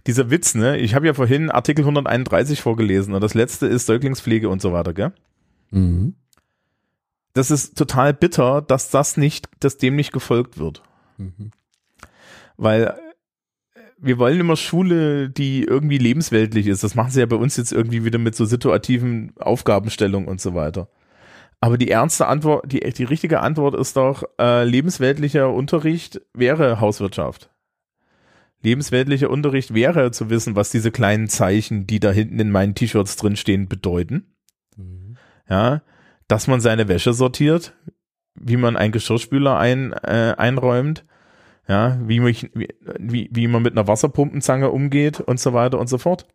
[0.07, 0.77] dieser Witz, ne?
[0.77, 4.93] Ich habe ja vorhin Artikel 131 vorgelesen und das letzte ist Säuglingspflege und so weiter,
[4.93, 5.13] gell?
[5.71, 6.15] Mhm.
[7.33, 10.83] Das ist total bitter, dass das nicht, dass dem nicht gefolgt wird.
[11.17, 11.51] Mhm.
[12.57, 16.83] Weil äh, wir wollen immer Schule, die irgendwie lebensweltlich ist.
[16.83, 20.55] Das machen sie ja bei uns jetzt irgendwie wieder mit so situativen Aufgabenstellungen und so
[20.55, 20.89] weiter.
[21.63, 27.51] Aber die ernste Antwort, die, die richtige Antwort ist doch, äh, lebensweltlicher Unterricht wäre Hauswirtschaft.
[28.63, 33.15] Lebensweltlicher Unterricht wäre zu wissen, was diese kleinen Zeichen, die da hinten in meinen T-Shirts
[33.15, 34.33] drinstehen, bedeuten.
[34.75, 35.17] Mhm.
[35.47, 35.83] Ja,
[36.27, 37.73] dass man seine Wäsche sortiert,
[38.33, 41.05] wie man einen Geschirrspüler ein, äh, einräumt,
[41.67, 45.99] ja, wie, mich, wie, wie man mit einer Wasserpumpenzange umgeht und so weiter und so
[45.99, 46.25] fort.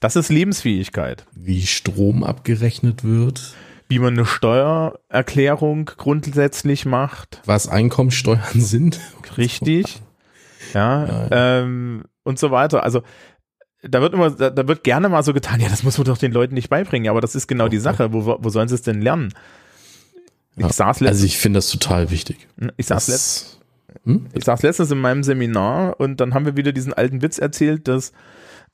[0.00, 1.26] Das ist Lebensfähigkeit.
[1.34, 3.54] Wie Strom abgerechnet wird
[3.92, 7.42] wie man eine Steuererklärung grundsätzlich macht.
[7.44, 8.98] Was Einkommensteuern sind.
[9.36, 10.00] Richtig.
[10.72, 11.28] Ja, ja.
[11.30, 12.84] Ähm, und so weiter.
[12.84, 13.02] Also
[13.82, 16.16] da wird immer, da, da, wird gerne mal so getan, ja, das muss man doch
[16.16, 18.14] den Leuten nicht beibringen, aber das ist genau die Sache.
[18.14, 19.34] Wo, wo sollen sie es denn lernen?
[20.56, 22.48] Ich ja, saß also ich finde das total wichtig.
[22.78, 23.60] Ich saß, letzt,
[24.04, 24.26] hm?
[24.32, 27.88] ich saß letztens in meinem Seminar und dann haben wir wieder diesen alten Witz erzählt,
[27.88, 28.12] dass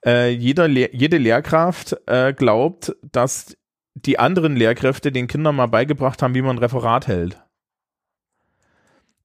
[0.06, 3.56] äh, jeder, jede Lehrkraft äh, glaubt, dass
[4.06, 7.42] die anderen Lehrkräfte den Kindern mal beigebracht haben, wie man ein Referat hält.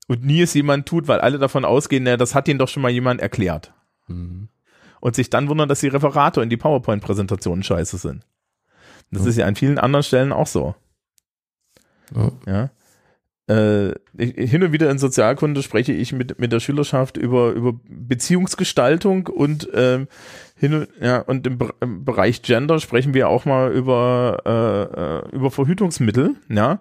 [0.08, 2.84] Und nie es jemand tut, weil alle davon ausgehen, ja, das hat ihnen doch schon
[2.84, 3.74] mal jemand erklärt.
[4.08, 4.50] Mhm.
[5.00, 8.26] Und sich dann wundern, dass die Referate und die PowerPoint-Präsentationen scheiße sind.
[9.12, 9.28] Das mhm.
[9.30, 10.76] ist ja an vielen anderen Stellen auch so.
[12.14, 12.32] Mhm.
[12.46, 12.70] Ja
[13.48, 19.28] äh, hin und wieder in Sozialkunde spreche ich mit, mit der Schülerschaft über, über Beziehungsgestaltung
[19.28, 20.08] und ähm,
[20.56, 25.36] hin und, ja, und im, im Bereich Gender sprechen wir auch mal über, äh, äh,
[25.36, 26.80] über Verhütungsmittel, ja.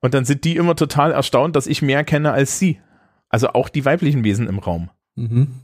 [0.00, 2.80] Und dann sind die immer total erstaunt, dass ich mehr kenne als sie.
[3.28, 4.90] Also auch die weiblichen Wesen im Raum.
[5.14, 5.62] Mhm.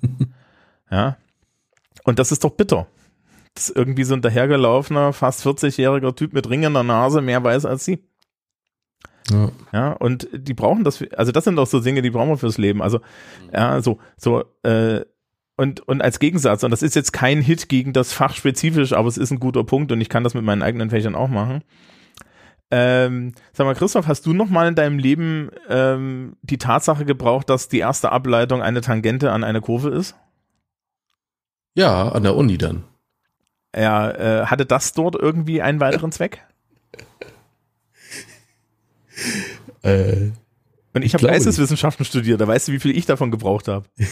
[0.91, 1.17] ja.
[2.05, 2.87] Und das ist doch bitter.
[3.55, 7.67] Dass irgendwie so ein dahergelaufener, fast 40-jähriger Typ mit Ring in der Nase mehr weiß
[7.67, 8.08] als sie.
[9.31, 9.51] Ja.
[9.73, 12.59] ja, und die brauchen das, also das sind doch so Dinge, die brauchen wir fürs
[12.59, 12.83] Leben.
[12.83, 13.01] Also,
[13.53, 15.05] ja, so, so, äh,
[15.57, 19.09] und, und als Gegensatz, und das ist jetzt kein Hit gegen das Fach spezifisch, aber
[19.09, 21.63] es ist ein guter Punkt und ich kann das mit meinen eigenen Fächern auch machen.
[22.71, 27.49] Ähm, sag mal, Christoph, hast du noch mal in deinem Leben ähm, die Tatsache gebraucht,
[27.51, 30.15] dass die erste Ableitung eine Tangente an eine Kurve ist?
[31.75, 32.85] Ja, an der Uni dann.
[33.75, 36.45] Ja, äh, hatte das dort irgendwie einen weiteren Zweck?
[39.83, 40.31] äh,
[40.95, 43.87] Und ich habe Geisteswissenschaften studiert, da weißt du, wie viel ich davon gebraucht habe.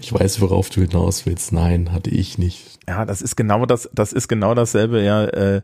[0.00, 1.52] Ich weiß, worauf du hinaus willst.
[1.52, 2.78] Nein, hatte ich nicht.
[2.88, 5.60] Ja, das ist genau das, das ist genau dasselbe, ja, äh,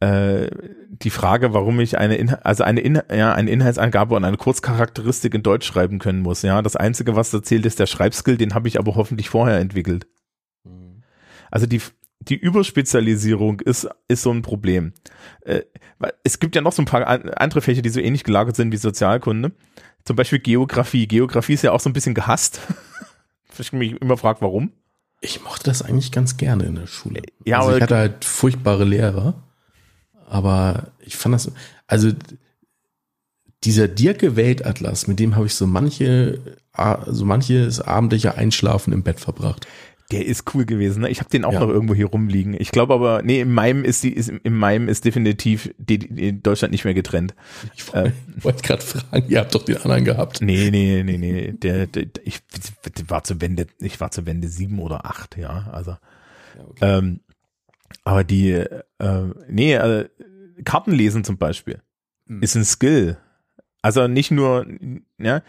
[0.00, 0.50] äh,
[0.88, 5.34] die Frage, warum ich eine, In also eine, In ja, eine Inhaltsangabe und eine Kurzcharakteristik
[5.34, 6.42] in Deutsch schreiben können muss.
[6.42, 9.58] Ja, das Einzige, was da zählt, ist der Schreibskill, den habe ich aber hoffentlich vorher
[9.58, 10.06] entwickelt.
[10.64, 11.02] Mhm.
[11.50, 11.80] Also die,
[12.28, 14.92] die Überspezialisierung ist, ist so ein Problem.
[15.42, 15.62] Äh,
[16.22, 17.06] es gibt ja noch so ein paar
[17.40, 19.52] andere Fächer, die so ähnlich gelagert sind wie Sozialkunde.
[20.04, 21.06] Zum Beispiel Geografie.
[21.06, 22.60] Geografie ist ja auch so ein bisschen gehasst.
[23.58, 24.72] ich mich immer frage, warum.
[25.20, 27.22] Ich mochte das eigentlich ganz gerne in der Schule.
[27.44, 29.42] Ja, also ich hatte halt furchtbare Lehrer,
[30.26, 31.50] aber ich fand das,
[31.86, 32.10] also
[33.62, 36.58] dieser Dirke Weltatlas, mit dem habe ich so manche,
[37.06, 39.66] so manches abendliche Einschlafen im Bett verbracht.
[40.10, 41.02] Der ist cool gewesen.
[41.02, 41.08] Ne?
[41.08, 41.60] Ich habe den auch ja.
[41.60, 42.54] noch irgendwo hier rumliegen.
[42.58, 46.42] Ich glaube aber, nee, im Maim ist die, ist, im Maim ist definitiv die, die
[46.42, 47.34] Deutschland nicht mehr getrennt.
[47.74, 50.42] Ich wollte äh, gerade fragen, ihr habt doch den anderen gehabt.
[50.42, 51.52] Nee, nee, nee, nee.
[51.52, 52.40] Der, der, ich
[53.08, 55.68] war zur Wende, ich war zur Wende sieben oder acht, ja.
[55.72, 56.98] Also, ja, okay.
[56.98, 57.20] ähm,
[58.04, 58.82] aber die, äh,
[59.48, 60.08] nee, äh,
[60.64, 61.80] Kartenlesen zum Beispiel
[62.26, 62.42] hm.
[62.42, 63.16] ist ein Skill.
[63.80, 64.66] Also nicht nur,
[65.18, 65.42] ja,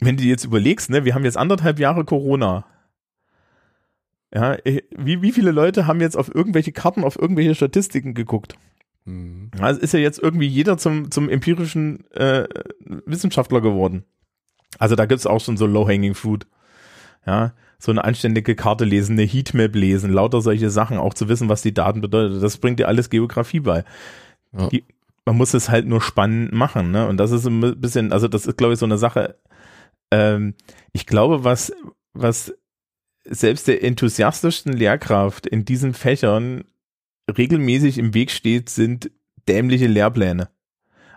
[0.00, 2.64] wenn du jetzt überlegst, ne, wir haben jetzt anderthalb Jahre Corona
[4.34, 4.56] ja,
[4.96, 8.56] wie, wie viele Leute haben jetzt auf irgendwelche Karten, auf irgendwelche Statistiken geguckt?
[9.04, 9.50] Mhm.
[9.58, 12.46] Also ist ja jetzt irgendwie jeder zum, zum empirischen äh,
[13.06, 14.04] Wissenschaftler geworden.
[14.78, 16.46] Also da gibt's auch schon so Low-Hanging Fruit.
[17.26, 21.48] Ja, so eine anständige Karte lesen, eine Heatmap lesen, lauter solche Sachen, auch zu wissen,
[21.48, 22.40] was die Daten bedeuten.
[22.40, 23.84] Das bringt dir alles Geografie bei.
[24.52, 24.68] Ja.
[24.68, 24.84] Die,
[25.26, 27.06] man muss es halt nur spannend machen, ne?
[27.08, 29.36] Und das ist ein bisschen, also das ist, glaube ich, so eine Sache.
[30.10, 30.54] Ähm,
[30.92, 31.72] ich glaube, was,
[32.12, 32.54] was
[33.30, 36.64] selbst der enthusiastischsten Lehrkraft in diesen Fächern
[37.36, 39.10] regelmäßig im Weg steht, sind
[39.48, 40.48] dämliche Lehrpläne.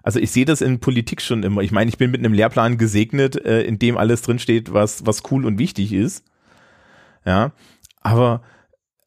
[0.04, 1.62] Also ich sehe das in Politik schon immer.
[1.62, 5.24] Ich meine, ich bin mit einem Lehrplan gesegnet, äh, in dem alles drinsteht, was, was
[5.32, 6.26] cool und wichtig ist.
[7.26, 7.54] Ja,
[8.02, 8.44] aber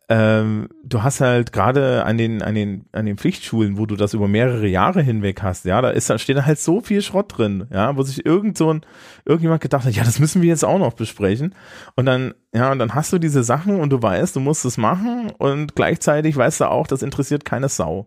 [0.09, 4.15] ähm, du hast halt gerade an den, an den, an den Pflichtschulen, wo du das
[4.15, 7.67] über mehrere Jahre hinweg hast, ja, da ist, da steht halt so viel Schrott drin,
[7.73, 8.83] ja, wo sich irgend so ein,
[9.25, 11.57] irgendjemand gedacht hat, ja, das müssen wir jetzt auch noch besprechen.
[11.97, 14.77] Und dann, ja, und dann hast du diese Sachen und du weißt, du musst es
[14.77, 18.07] machen und gleichzeitig weißt du auch, das interessiert keine Sau.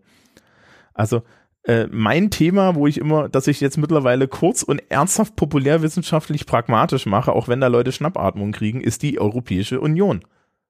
[0.93, 1.23] Also,
[1.63, 7.05] äh, mein Thema, wo ich immer, dass ich jetzt mittlerweile kurz und ernsthaft populärwissenschaftlich pragmatisch
[7.05, 10.21] mache, auch wenn da Leute Schnappatmung kriegen, ist die Europäische Union.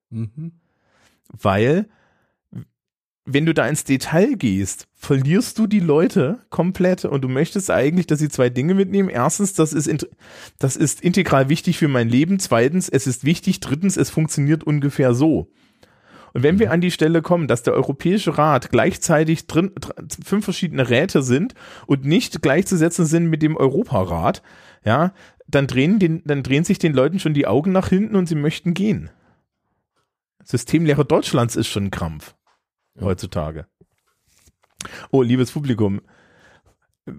[0.09, 0.58] Mhm
[1.29, 1.87] weil
[3.25, 8.07] wenn du da ins Detail gehst, verlierst du die Leute komplett und du möchtest eigentlich,
[8.07, 9.09] dass sie zwei Dinge mitnehmen.
[9.09, 10.07] Erstens, das ist,
[10.57, 12.39] das ist integral wichtig für mein Leben.
[12.39, 13.59] Zweitens, es ist wichtig.
[13.59, 15.51] Drittens, es funktioniert ungefähr so.
[16.33, 16.73] Und wenn wir mhm.
[16.73, 19.71] an die Stelle kommen, dass der Europäische Rat gleichzeitig drin,
[20.23, 21.53] fünf verschiedene Räte sind
[21.85, 24.41] und nicht gleichzusetzen sind mit dem Europarat,
[24.83, 25.13] ja,
[25.47, 28.35] dann drehen, den, dann drehen sich den Leuten schon die Augen nach hinten und sie
[28.35, 29.09] möchten gehen.
[30.43, 32.35] Systemlehre Deutschlands ist schon ein Krampf
[32.95, 33.03] ja.
[33.03, 33.67] heutzutage.
[35.11, 36.01] Oh, liebes Publikum,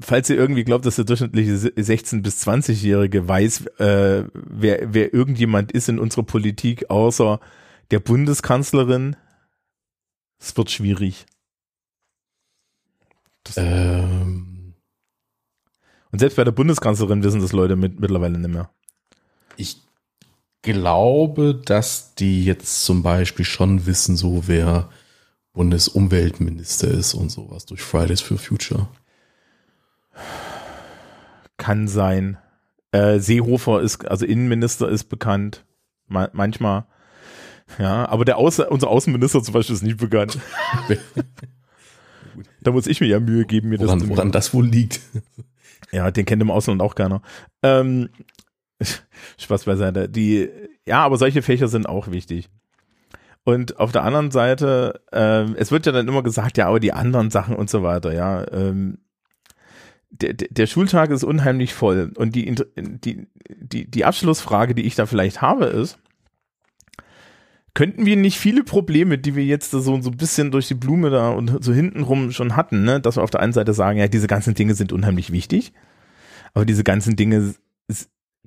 [0.01, 5.73] falls ihr irgendwie glaubt, dass der durchschnittliche 16- bis 20-Jährige weiß, äh, wer, wer irgendjemand
[5.73, 7.41] ist in unserer Politik, außer
[7.91, 9.17] der Bundeskanzlerin,
[10.39, 11.27] es wird schwierig.
[13.57, 14.75] Ähm.
[16.13, 18.71] Und selbst bei der Bundeskanzlerin wissen das Leute mit, mittlerweile nicht mehr.
[19.57, 19.83] Ich
[20.63, 24.89] glaube, dass die jetzt zum Beispiel schon wissen, so wer
[25.53, 28.89] Bundesumweltminister ist und sowas durch Fridays for Future.
[31.57, 32.39] Kann sein.
[32.93, 35.65] Äh, Seehofer ist, also Innenminister ist bekannt.
[36.07, 36.87] Ma manchmal.
[37.79, 40.39] Ja, aber der Außen, unser Außenminister zum Beispiel ist nicht bekannt.
[42.61, 45.01] da muss ich mir ja Mühe geben, mir woran, das zu Woran das wohl liegt.
[45.93, 47.23] Ja, den kennt im Ausland auch keiner.
[47.63, 48.11] Ähm,
[49.39, 50.09] Spaß beiseite.
[50.09, 50.49] Die,
[50.87, 52.49] ja, aber solche Fächer sind auch wichtig.
[53.45, 56.93] Und auf der anderen Seite, ähm, es wird ja dann immer gesagt, ja, aber die
[56.93, 58.47] anderen Sachen und so weiter, ja.
[58.53, 58.99] Ähm,
[60.11, 62.13] der, der Schultag ist unheimlich voll.
[62.17, 65.99] Und die, die, die, die Abschlussfrage, die ich da vielleicht habe, ist,
[67.75, 71.11] könnten wir nicht viele Probleme, die wir jetzt so, so ein bisschen durch die Blume
[71.11, 74.09] da und so hintenrum schon hatten, ne, dass wir auf der einen Seite sagen, ja,
[74.09, 75.73] diese ganzen Dinge sind unheimlich wichtig,
[76.53, 77.55] aber diese ganzen Dinge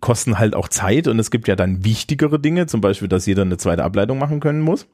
[0.03, 3.43] kosten halt auch Zeit und es gibt ja dann wichtigere Dinge, zum Beispiel, dass jeder
[3.43, 4.85] eine zweite Ableitung machen können muss.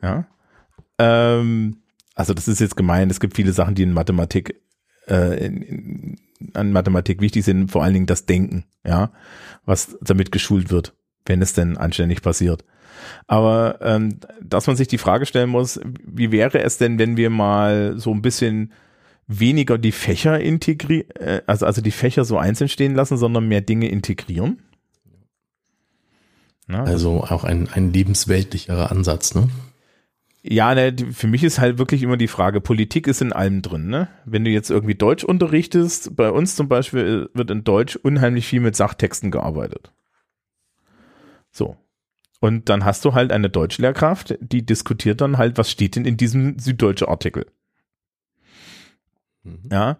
[0.00, 0.24] Ja.
[0.98, 1.78] Ähm,
[2.14, 4.62] also das ist jetzt gemein, es gibt viele Sachen, die in Mathematik
[5.08, 6.16] äh, in, in,
[6.54, 9.10] an Mathematik wichtig sind, vor allen Dingen das Denken, ja,
[9.64, 10.94] was damit geschult wird,
[11.26, 12.64] wenn es denn anständig passiert.
[13.26, 17.30] Aber ähm, dass man sich die Frage stellen muss, wie wäre es denn, wenn wir
[17.30, 18.72] mal so ein bisschen
[19.28, 23.60] weniger die Fächer integrieren, äh, also, also die Fächer so einzeln stehen lassen, sondern mehr
[23.60, 24.58] Dinge integrieren?
[26.66, 29.48] Na, also auch ein, ein lebensweltlicherer Ansatz, ne?
[30.42, 33.88] Ja, ne, für mich ist halt wirklich immer die Frage, Politik ist in allem drin,
[33.88, 34.08] ne?
[34.24, 38.60] Wenn du jetzt irgendwie Deutsch unterrichtest, bei uns zum Beispiel wird in Deutsch unheimlich viel
[38.60, 39.92] mit Sachtexten gearbeitet.
[41.50, 41.76] So.
[42.40, 46.16] Und dann hast du halt eine Deutschlehrkraft, die diskutiert dann halt, was steht denn in
[46.16, 47.46] diesem süddeutsche Artikel.
[49.44, 49.68] Mhm.
[49.70, 49.98] Ja.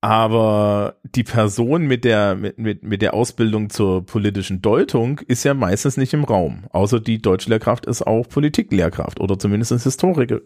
[0.00, 5.54] Aber die Person mit der, mit, mit, mit der Ausbildung zur politischen Deutung ist ja
[5.54, 6.64] meistens nicht im Raum.
[6.72, 10.40] Außer die Deutschlehrkraft ist auch Politiklehrkraft oder zumindest Historiker,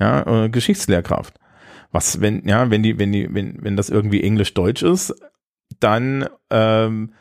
[0.00, 1.38] ja, äh, Geschichtslehrkraft.
[1.92, 5.14] Was, wenn, ja, wenn die, wenn die, wenn, wenn das irgendwie Englisch-Deutsch ist,
[5.80, 7.12] dann ähm,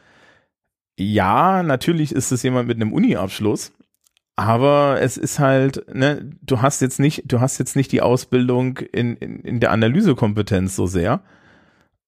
[0.98, 3.74] ja, natürlich ist es jemand mit einem Uni-Abschluss,
[4.36, 8.78] aber es ist halt, ne, du hast jetzt nicht, du hast jetzt nicht die Ausbildung
[8.78, 11.22] in, in, in der Analysekompetenz so sehr.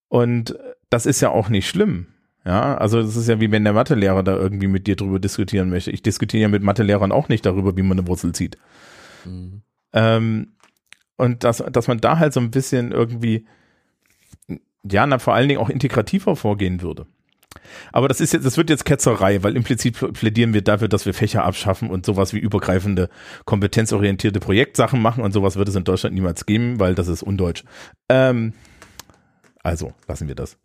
[0.07, 0.57] Und
[0.89, 2.07] das ist ja auch nicht schlimm.
[2.45, 5.69] Ja, also das ist ja wie wenn der Mathelehrer da irgendwie mit dir drüber diskutieren
[5.69, 5.91] möchte.
[5.91, 8.57] Ich diskutiere ja mit Mathelehrern auch nicht darüber, wie man eine Wurzel zieht.
[9.25, 9.61] Mhm.
[9.93, 10.53] Ähm,
[11.17, 13.47] und dass, dass man da halt so ein bisschen irgendwie,
[14.83, 17.07] ja, na, vor allen Dingen auch integrativer vorgehen würde.
[17.91, 21.13] Aber das ist jetzt, das wird jetzt Ketzerei, weil implizit plädieren wir dafür, dass wir
[21.13, 23.09] Fächer abschaffen und sowas wie übergreifende,
[23.45, 27.63] kompetenzorientierte Projektsachen machen und sowas wird es in Deutschland niemals geben, weil das ist undeutsch.
[28.09, 28.53] Ähm,
[29.63, 30.57] also lassen wir das.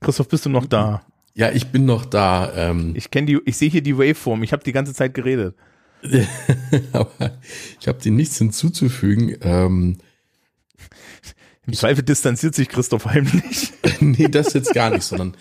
[0.00, 1.02] Christoph, bist du noch da?
[1.34, 2.52] Ja, ich bin noch da.
[2.54, 2.92] Ähm.
[2.96, 4.42] Ich kenne die, ich sehe hier die Waveform.
[4.42, 5.54] Ich habe die ganze Zeit geredet.
[6.92, 7.32] Aber
[7.80, 9.36] ich habe dir nichts hinzuzufügen.
[9.42, 9.98] Ähm,
[11.66, 13.72] im Zweifel distanziert sich Christoph heimlich.
[14.00, 15.36] nee, das jetzt gar nicht, sondern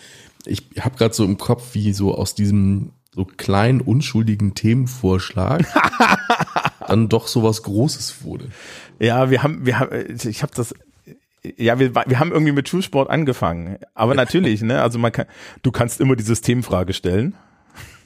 [0.46, 5.66] ich habe gerade so im Kopf, wie so aus diesem so kleinen, unschuldigen Themenvorschlag
[6.88, 8.50] dann doch so was Großes wurde.
[9.00, 10.74] Ja, wir haben, wir haben, ich habe das,
[11.58, 13.78] ja, wir, wir haben irgendwie mit Schulsport angefangen.
[13.94, 15.28] Aber natürlich, ne, also man kann,
[15.64, 17.36] du kannst immer die Systemfrage stellen.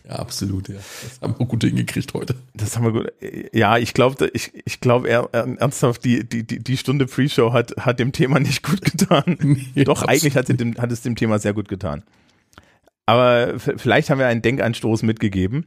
[0.09, 0.75] Ja, absolut, ja.
[0.75, 2.35] Das haben wir gut hingekriegt heute.
[2.55, 3.13] Das haben wir gut.
[3.53, 7.99] Ja, ich glaube, ich, ich glaube ernsthaft, die, die, die, die Stunde Pre-Show hat, hat
[7.99, 9.37] dem Thema nicht gut getan.
[9.75, 10.09] Nee, Doch, absolut.
[10.09, 12.03] eigentlich hat, dem, hat es dem Thema sehr gut getan.
[13.05, 15.65] Aber vielleicht haben wir einen Denkanstoß mitgegeben.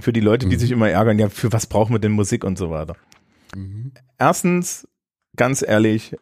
[0.00, 0.60] Für die Leute, die mhm.
[0.60, 2.96] sich immer ärgern, ja, für was brauchen wir denn Musik und so weiter.
[3.54, 3.92] Mhm.
[4.18, 4.86] Erstens,
[5.36, 6.16] ganz ehrlich,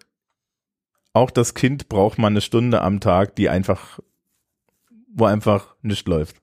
[1.13, 4.01] auch das Kind braucht mal eine Stunde am Tag, die einfach,
[5.13, 6.37] wo einfach nichts läuft.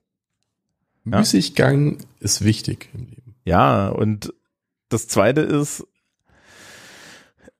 [1.04, 1.18] Ja?
[1.18, 3.34] Müßiggang ist wichtig im Leben.
[3.44, 4.32] Ja, und
[4.88, 5.86] das zweite ist,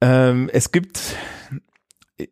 [0.00, 1.16] ähm, es gibt,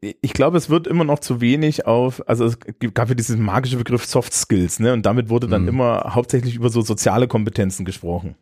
[0.00, 2.58] ich glaube, es wird immer noch zu wenig auf, also es
[2.94, 4.92] gab ja diesen magischen Begriff Soft Skills, ne?
[4.92, 5.68] Und damit wurde dann mhm.
[5.68, 8.36] immer hauptsächlich über so soziale Kompetenzen gesprochen.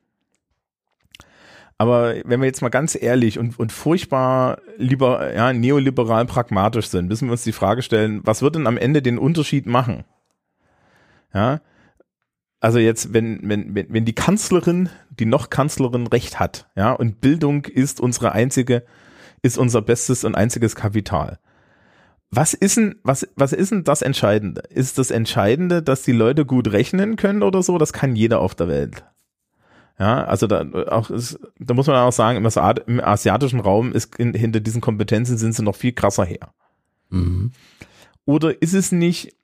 [1.78, 7.06] Aber wenn wir jetzt mal ganz ehrlich und, und furchtbar lieber, ja, neoliberal pragmatisch sind,
[7.06, 10.04] müssen wir uns die Frage stellen, was wird denn am Ende den Unterschied machen?
[11.32, 11.60] Ja,
[12.60, 17.20] also jetzt, wenn, wenn, wenn, wenn die Kanzlerin, die noch Kanzlerin Recht hat, ja, und
[17.20, 18.84] Bildung ist unsere einzige,
[19.42, 21.38] ist unser bestes und einziges Kapital.
[22.30, 24.62] Was ist denn, was, was ist denn das Entscheidende?
[24.70, 27.78] Ist das Entscheidende, dass die Leute gut rechnen können oder so?
[27.78, 29.04] Das kann jeder auf der Welt.
[29.98, 32.36] Ja, also da auch ist, da muss man auch sagen,
[32.86, 36.52] im, asiatischen Raum ist in, hinter diesen Kompetenzen sind sie noch viel krasser her.
[37.08, 37.52] Mhm.
[38.24, 39.34] Oder ist es nicht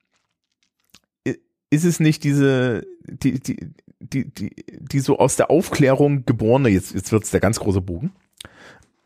[1.75, 6.95] ist es nicht diese, die, die, die, die, die so aus der Aufklärung geborene, jetzt,
[6.95, 8.13] jetzt wird's der ganz große Bogen,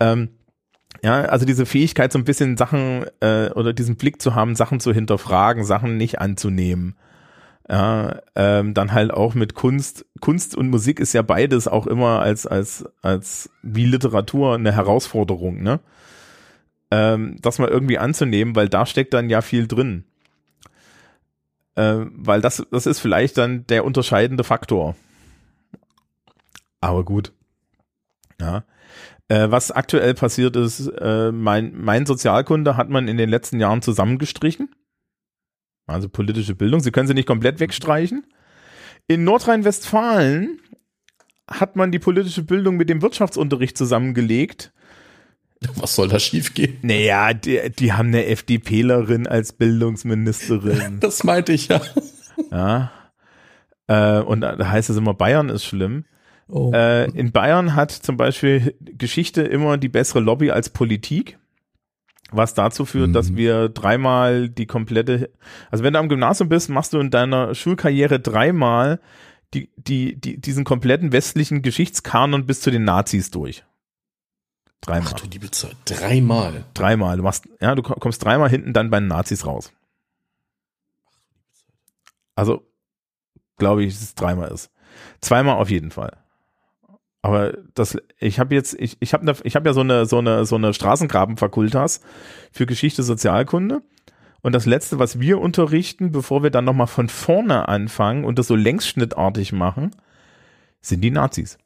[0.01, 0.31] ähm,
[1.03, 4.81] ja, also diese Fähigkeit, so ein bisschen Sachen äh, oder diesen Blick zu haben, Sachen
[4.81, 6.97] zu hinterfragen, Sachen nicht anzunehmen.
[7.71, 10.07] Ja, ähm, dann halt auch mit Kunst.
[10.21, 15.63] Kunst und Musik ist ja beides auch immer als, als, als wie Literatur eine Herausforderung,
[15.63, 15.81] ne?
[16.91, 20.05] Ähm, das mal irgendwie anzunehmen, weil da steckt dann ja viel drin.
[21.79, 24.97] Äh, weil das, das ist vielleicht dann der unterscheidende Faktor.
[26.81, 27.33] Aber gut.
[28.41, 28.65] Ja.
[29.29, 33.81] Äh, was aktuell passiert ist, äh, mein, mein Sozialkunde hat man in den letzten Jahren
[33.81, 34.75] zusammengestrichen.
[35.87, 36.81] Also politische Bildung.
[36.81, 38.27] Sie können sie nicht komplett wegstreichen.
[39.07, 40.61] In Nordrhein-Westfalen
[41.49, 44.73] hat man die politische Bildung mit dem Wirtschaftsunterricht zusammengelegt.
[45.77, 46.79] Was soll da schiefgehen?
[46.83, 50.99] Naja, die, die haben eine FDPlerin als Bildungsministerin.
[51.01, 51.81] Das meinte ich ja.
[52.51, 52.93] Ja.
[53.89, 56.05] Äh, und da heißt es immer, Bayern ist schlimm.
[56.49, 56.71] Oh.
[56.73, 61.39] Äh, in Bayern hat zum Beispiel Geschichte immer die bessere Lobby als Politik.
[62.31, 63.13] Was dazu führt, Mhm.
[63.15, 65.31] dass wir dreimal die komplette,
[65.71, 69.01] also wenn du am Gymnasium bist, machst du in deiner Schulkarriere dreimal
[69.55, 73.65] die, die, die, diesen kompletten westlichen Geschichtskanon bis zu den Nazis durch.
[74.81, 75.13] Dreimal.
[75.15, 75.77] Ach du liebe Zeit.
[75.85, 76.65] Dreimal.
[76.75, 77.17] Dreimal.
[77.17, 79.73] Du machst, ja, du kommst dreimal hinten dann bei den Nazis raus.
[82.35, 82.65] Also,
[83.57, 84.71] glaube ich, dass es dreimal ist.
[85.21, 86.17] Zweimal auf jeden Fall.
[87.21, 90.19] Aber das, ich habe jetzt, ich, ich habe ne, ich hab ja so eine, so
[90.19, 92.01] eine, so eine Straßengrabenfakultas
[92.53, 93.83] für Geschichte Sozialkunde.
[94.41, 98.47] Und das letzte, was wir unterrichten, bevor wir dann nochmal von vorne anfangen und das
[98.47, 99.91] so längsschnittartig machen,
[100.81, 101.59] sind die Nazis.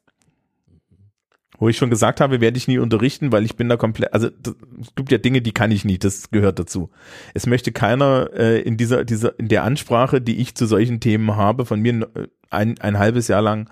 [1.63, 4.27] Wo ich schon gesagt habe, werde ich nie unterrichten, weil ich bin da komplett, also
[4.27, 6.89] es gibt ja Dinge, die kann ich nicht, das gehört dazu.
[7.33, 11.37] Es möchte keiner äh, in dieser, dieser, in der Ansprache, die ich zu solchen Themen
[11.37, 13.69] habe, von mir äh, ein, ein halbes Jahr lang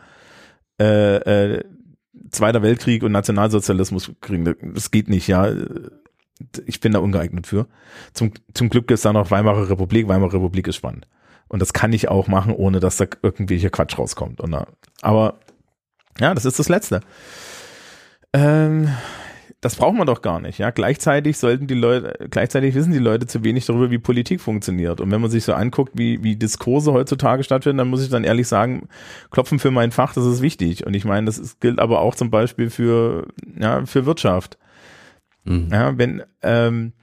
[0.79, 1.65] äh, äh,
[2.29, 4.55] Zweiter Weltkrieg und Nationalsozialismus kriegen.
[4.73, 5.53] Das geht nicht, ja.
[6.65, 7.67] Ich bin da ungeeignet für.
[8.13, 10.07] Zum, zum Glück ist da noch Weimarer Republik.
[10.07, 11.09] Weimarer Republik ist spannend.
[11.49, 14.39] Und das kann ich auch machen, ohne dass da irgendwelcher Quatsch rauskommt.
[14.39, 14.55] Und,
[15.01, 15.39] aber
[16.21, 17.01] ja, das ist das Letzte.
[18.33, 18.89] Ähm,
[19.61, 20.71] das braucht man doch gar nicht, ja.
[20.71, 24.99] Gleichzeitig sollten die Leute, gleichzeitig wissen die Leute zu wenig darüber, wie Politik funktioniert.
[24.99, 28.23] Und wenn man sich so anguckt, wie, wie Diskurse heutzutage stattfinden, dann muss ich dann
[28.23, 28.89] ehrlich sagen,
[29.29, 30.87] klopfen für mein Fach, das ist wichtig.
[30.87, 33.27] Und ich meine, das ist, gilt aber auch zum Beispiel für,
[33.59, 34.57] ja, für Wirtschaft.
[35.43, 35.69] Mhm.
[35.71, 36.93] Ja, wenn, ähm,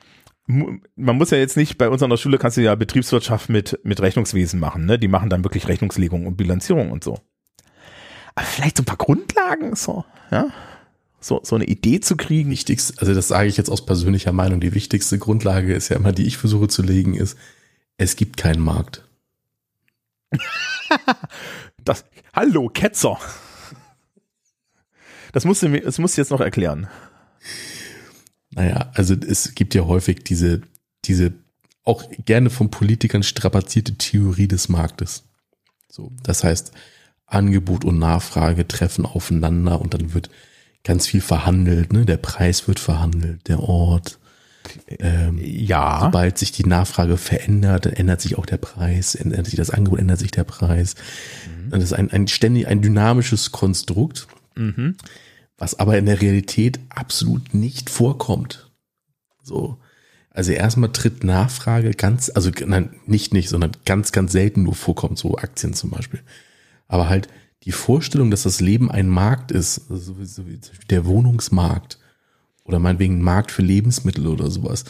[0.47, 3.79] man muss ja jetzt nicht, bei uns an der Schule kannst du ja Betriebswirtschaft mit,
[3.85, 4.99] mit Rechnungswesen machen, ne?
[4.99, 7.21] Die machen dann wirklich Rechnungslegung und Bilanzierung und so.
[8.35, 10.49] Aber vielleicht so ein paar Grundlagen, so, ja?
[11.21, 12.51] So, so eine Idee zu kriegen.
[12.51, 16.13] Wichtigste, also das sage ich jetzt aus persönlicher Meinung, die wichtigste Grundlage ist ja immer,
[16.13, 17.37] die ich versuche zu legen, ist,
[17.97, 19.05] es gibt keinen Markt.
[21.85, 22.05] Das,
[22.35, 23.19] hallo, Ketzer.
[25.33, 26.87] Das musst du mir, das musst du jetzt noch erklären.
[28.51, 30.63] Naja, also es gibt ja häufig diese,
[31.05, 31.33] diese
[31.85, 35.25] auch gerne von Politikern strapazierte Theorie des Marktes.
[35.91, 36.73] So, das heißt,
[37.27, 40.29] Angebot und Nachfrage treffen aufeinander und dann wird
[40.85, 42.05] ganz viel verhandelt, ne?
[42.07, 44.19] Der Preis wird verhandelt, der Ort.
[44.89, 46.01] Ähm, Ja.
[46.03, 49.99] Sobald sich die Nachfrage verändert, dann ändert sich auch der Preis, ändert sich das Angebot,
[49.99, 50.95] ändert sich der Preis.
[51.71, 54.27] Das ist ein, ein ständig, ein dynamisches Konstrukt,
[54.57, 54.97] Mhm.
[55.57, 58.71] was aber in der Realität absolut nicht vorkommt.
[59.43, 59.79] So.
[60.31, 65.19] Also erstmal tritt Nachfrage ganz, also nein, nicht nicht, sondern ganz, ganz selten nur vorkommt,
[65.19, 66.21] so Aktien zum Beispiel.
[66.87, 67.29] Aber halt
[67.65, 70.15] die Vorstellung, dass das Leben ein Markt ist, also
[70.91, 71.99] der Wohnungsmarkt
[72.65, 74.85] oder meinetwegen ein Markt für Lebensmittel oder sowas,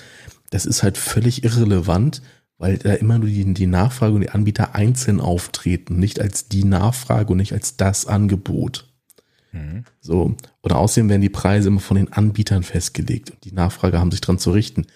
[0.50, 2.22] das ist halt völlig irrelevant,
[2.58, 6.64] weil da immer nur die, die Nachfrage und die Anbieter einzeln auftreten, nicht als die
[6.64, 8.88] Nachfrage und nicht als das Angebot.
[10.00, 10.36] So.
[10.60, 14.20] Und außerdem werden die Preise immer von den Anbietern festgelegt und die Nachfrage haben sich
[14.20, 14.86] dran zu richten.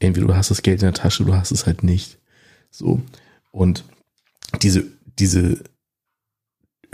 [0.00, 2.18] Entweder du hast das Geld in der Tasche, oder du hast es halt nicht.
[2.70, 3.00] So.
[3.52, 3.84] Und
[4.62, 4.84] diese,
[5.18, 5.62] diese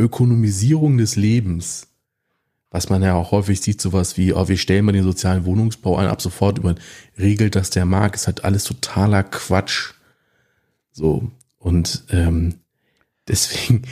[0.01, 1.89] Ökonomisierung des Lebens,
[2.71, 5.97] was man ja auch häufig sieht, sowas wie, oh, wir stellen mal den sozialen Wohnungsbau
[5.97, 6.75] ein, ab sofort über,
[7.19, 9.93] regelt das der Markt, ist halt alles totaler Quatsch.
[10.93, 11.31] So.
[11.59, 12.55] Und ähm,
[13.29, 13.83] deswegen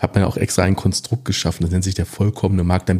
[0.00, 2.90] hat man ja auch extra ein Konstrukt geschaffen, das nennt sich der vollkommene Markt.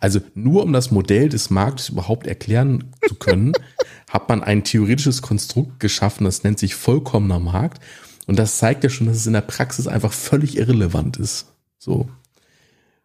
[0.00, 3.52] Also nur um das Modell des Marktes überhaupt erklären zu können,
[4.10, 7.82] hat man ein theoretisches Konstrukt geschaffen, das nennt sich vollkommener Markt.
[8.26, 11.46] Und das zeigt ja schon, dass es in der Praxis einfach völlig irrelevant ist.
[11.80, 12.08] So.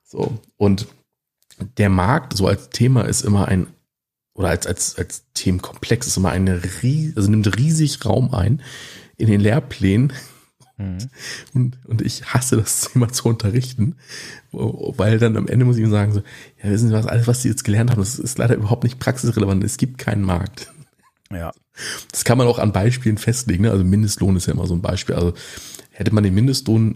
[0.03, 0.37] So.
[0.57, 0.87] Und
[1.77, 3.67] der Markt so als Thema ist immer ein,
[4.33, 8.61] oder als, als, als Themenkomplex ist immer eine, rie- also nimmt riesig Raum ein
[9.17, 10.13] in den Lehrplänen.
[11.53, 13.95] Und, und ich hasse das Thema zu unterrichten,
[14.51, 16.21] weil dann am Ende muss ich ihm sagen, so,
[16.61, 18.99] ja, wissen Sie was, alles, was Sie jetzt gelernt haben, das ist leider überhaupt nicht
[18.99, 19.63] praxisrelevant.
[19.63, 20.73] Es gibt keinen Markt.
[21.31, 21.53] Ja.
[22.11, 23.63] Das kann man auch an Beispielen festlegen.
[23.63, 23.71] Ne?
[23.71, 25.15] Also Mindestlohn ist ja immer so ein Beispiel.
[25.15, 25.33] Also
[25.91, 26.95] hätte man den Mindestlohn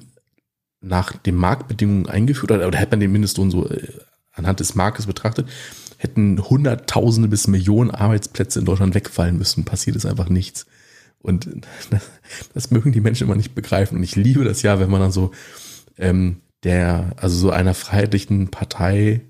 [0.82, 3.88] nach den Marktbedingungen eingeführt oder, oder hätte man den Mindestlohn so äh,
[4.34, 5.50] anhand des Marktes betrachtet,
[5.98, 9.66] hätten Hunderttausende bis Millionen Arbeitsplätze in Deutschland wegfallen müssen.
[9.66, 10.66] Passiert ist einfach nichts.
[11.20, 11.50] Und
[11.90, 12.02] das,
[12.54, 13.98] das mögen die Menschen immer nicht begreifen.
[13.98, 15.32] Und ich liebe das ja, wenn man dann so
[15.98, 19.22] ähm, der, also so einer freiheitlichen Partei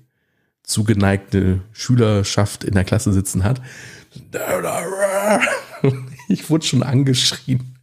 [0.62, 3.60] zugeneigte Schülerschaft in der Klasse sitzen hat.
[6.28, 7.76] Ich wurde schon angeschrien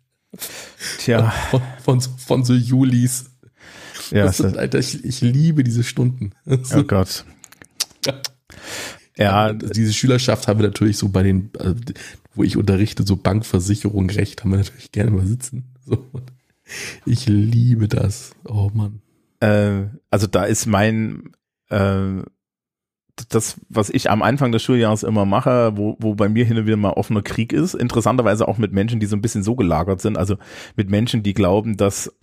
[0.99, 1.31] Tja.
[1.51, 3.31] von, von, von so Julis.
[4.11, 6.31] Ja, das sind, Alter, ich, ich liebe diese Stunden.
[6.45, 7.25] Oh Gott.
[9.17, 11.73] Ja, diese Schülerschaft haben wir natürlich so bei den, äh,
[12.35, 15.73] wo ich unterrichte, so Bankversicherung, Recht, haben wir natürlich gerne mal sitzen.
[15.85, 16.05] So.
[17.05, 18.31] Ich liebe das.
[18.45, 19.01] Oh Mann.
[19.39, 21.31] Äh, also da ist mein,
[21.69, 22.21] äh,
[23.29, 26.65] das, was ich am Anfang des Schuljahres immer mache, wo, wo bei mir hin und
[26.67, 30.01] wieder mal offener Krieg ist, interessanterweise auch mit Menschen, die so ein bisschen so gelagert
[30.01, 30.37] sind, also
[30.75, 32.13] mit Menschen, die glauben, dass,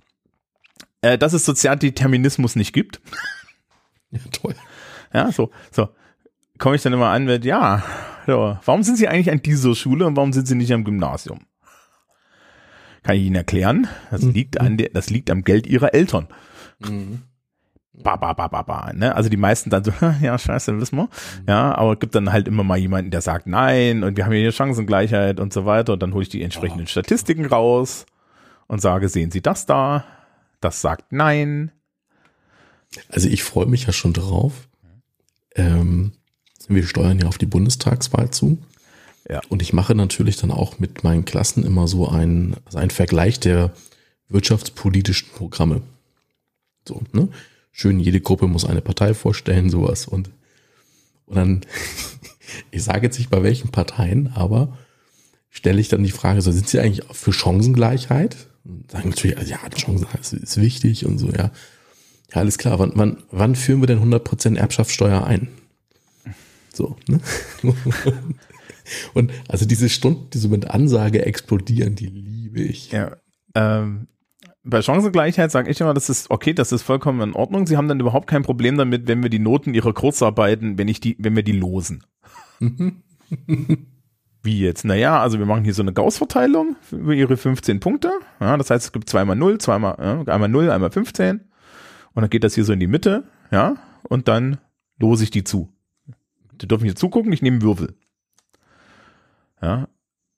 [1.04, 3.00] äh, dass es Sozialdeterminismus nicht gibt.
[4.10, 4.54] Ja, toll.
[5.12, 5.88] Ja, so, so.
[6.58, 7.82] Komme ich dann immer an mit, ja,
[8.26, 11.40] so, warum sind Sie eigentlich an dieser Schule und warum sind Sie nicht am Gymnasium?
[13.02, 13.86] Kann ich Ihnen erklären?
[14.10, 14.30] Das Mhm.
[14.30, 16.28] liegt an der, das liegt am Geld Ihrer Eltern.
[16.78, 17.22] Mhm.
[17.92, 19.14] Ba, ba, ba, ba, ba, ne?
[19.14, 19.92] Also die meisten dann so,
[20.22, 21.08] ja, scheiße, wissen wir.
[21.46, 24.32] Ja, aber es gibt dann halt immer mal jemanden, der sagt nein und wir haben
[24.32, 28.06] hier Chancengleichheit und so weiter und dann hole ich die entsprechenden Statistiken raus
[28.68, 30.04] und sage, sehen Sie das da?
[30.64, 31.72] Das sagt nein.
[33.10, 34.66] Also ich freue mich ja schon drauf.
[35.54, 36.12] Ähm,
[36.68, 38.56] wir steuern ja auf die Bundestagswahl zu.
[39.28, 39.42] Ja.
[39.50, 43.38] Und ich mache natürlich dann auch mit meinen Klassen immer so einen, also einen Vergleich
[43.38, 43.74] der
[44.30, 45.82] wirtschaftspolitischen Programme.
[46.88, 47.28] So, ne?
[47.70, 50.08] Schön, jede Gruppe muss eine Partei vorstellen, sowas.
[50.08, 50.30] Und,
[51.26, 51.60] und dann,
[52.70, 54.78] ich sage jetzt nicht bei welchen Parteien, aber
[55.50, 58.48] stelle ich dann die Frage, so sind sie eigentlich für Chancengleichheit?
[58.64, 61.50] Und sagen natürlich, also ja, Chancengleichheit ist, ist wichtig und so, ja.
[62.32, 62.78] Ja, alles klar.
[62.78, 65.48] Wann, wann, wann führen wir denn 100% Erbschaftssteuer ein?
[66.72, 67.20] So, ne?
[69.14, 72.90] Und also diese Stunden, die so mit Ansage explodieren, die liebe ich.
[72.92, 73.16] Ja.
[73.54, 74.08] Ähm,
[74.62, 77.66] bei Chancengleichheit sage ich immer, das ist okay, das ist vollkommen in Ordnung.
[77.66, 81.00] Sie haben dann überhaupt kein Problem damit, wenn wir die Noten ihrer Kurzarbeiten, wenn ich
[81.00, 82.04] die, wenn wir die losen.
[84.44, 84.84] Wie jetzt?
[84.84, 88.12] Naja, also wir machen hier so eine Gauss-Verteilung über ihre 15 Punkte.
[88.40, 91.40] Ja, das heißt, es gibt zweimal 0, zweimal, ja, einmal 0, einmal 15.
[92.12, 94.58] Und dann geht das hier so in die Mitte, ja, und dann
[95.00, 95.72] lose ich die zu.
[96.60, 97.94] Die dürfen hier zugucken, ich nehme Würfel.
[99.62, 99.88] Ja.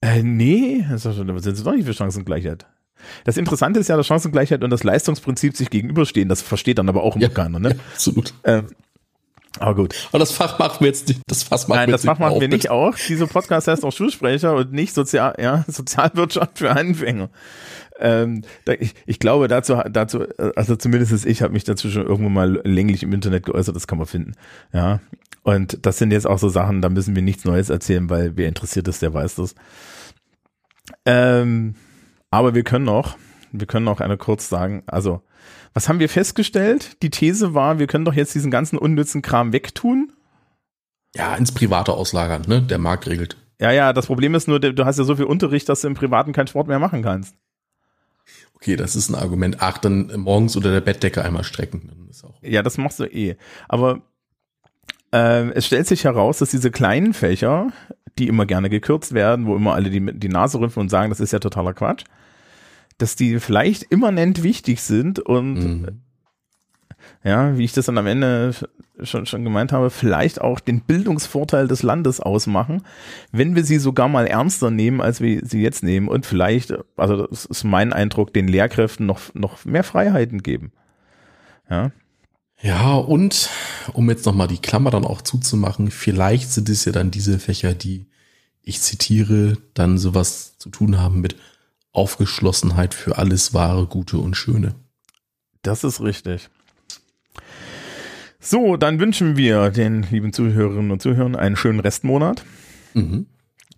[0.01, 2.67] Äh, nee, das sind sie doch nicht für Chancengleichheit.
[3.25, 6.29] Das Interessante ist ja, dass Chancengleichheit und das Leistungsprinzip sich gegenüberstehen.
[6.29, 7.29] Das versteht dann aber auch immer Ja.
[7.29, 7.71] keiner, ne?
[7.71, 8.33] Ja, absolut.
[8.45, 8.67] Ähm,
[9.59, 10.09] aber gut.
[10.09, 11.21] Aber das Fach machen wir jetzt nicht.
[11.27, 12.73] Das Fass machen Nein, wir das jetzt machen wir nicht bitte.
[12.73, 12.97] auch.
[12.97, 17.31] Dieser Podcast heißt auch Schulsprecher und nicht Sozial, ja, Sozialwirtschaft für Anfänger.
[17.99, 22.29] Ähm, da, ich, ich glaube dazu, dazu, also zumindest ich habe mich dazu schon irgendwo
[22.29, 24.33] mal länglich im Internet geäußert, das kann man finden.
[24.73, 25.01] Ja.
[25.43, 28.49] Und das sind jetzt auch so Sachen, da müssen wir nichts Neues erzählen, weil wer
[28.49, 29.55] interessiert ist, der weiß das.
[31.05, 31.77] Ähm,
[32.31, 33.17] aber wir können noch,
[33.53, 35.23] wir können noch eine kurz sagen, also,
[35.75, 37.03] was haben wir festgestellt?
[37.03, 40.13] Die These war, wir können doch jetzt diesen ganzen unnützen Kram wegtun.
[41.15, 42.63] Ja, ins Private auslagern, ne?
[42.63, 43.37] Der Markt regelt.
[43.59, 45.95] Ja, ja, das Problem ist nur, du hast ja so viel Unterricht, dass du im
[45.95, 47.35] Privaten keinen Sport mehr machen kannst.
[48.55, 49.59] Okay, das ist ein Argument.
[49.61, 52.11] Ach, dann morgens unter der Bettdecke einmal strecken.
[52.43, 53.37] Ja, das machst du eh.
[53.69, 54.03] Aber
[55.13, 57.73] ähm, es stellt sich heraus, dass diese kleinen Fächer,
[58.19, 61.21] die immer gerne gekürzt werden, wo immer alle die, die Nase rümpfen und sagen, das
[61.21, 62.05] ist ja totaler Quatsch,
[62.99, 66.01] dass die vielleicht immanent wichtig sind und Mhm.
[67.25, 68.55] ja, wie ich das dann am Ende
[69.03, 72.83] schon, schon gemeint habe, vielleicht auch den Bildungsvorteil des Landes ausmachen,
[73.33, 77.27] wenn wir sie sogar mal ernster nehmen, als wir sie jetzt nehmen und vielleicht, also
[77.27, 80.73] das ist mein Eindruck, den Lehrkräften noch, noch mehr Freiheiten geben.
[81.69, 81.91] Ja,
[82.63, 83.51] Ja, und
[83.93, 87.75] um jetzt nochmal die Klammer dann auch zuzumachen, vielleicht sind es ja dann diese Fächer,
[87.75, 88.07] die,
[88.63, 91.37] ich zitiere, dann sowas zu tun haben mit
[91.97, 94.75] Aufgeschlossenheit für alles Wahre, Gute und Schöne.
[95.63, 96.49] das ist richtig.
[98.39, 102.45] So, dann wünschen wir den lieben Zuhörerinnen und Zuhörern einen schönen Restmonat.
[102.95, 103.27] Mhm.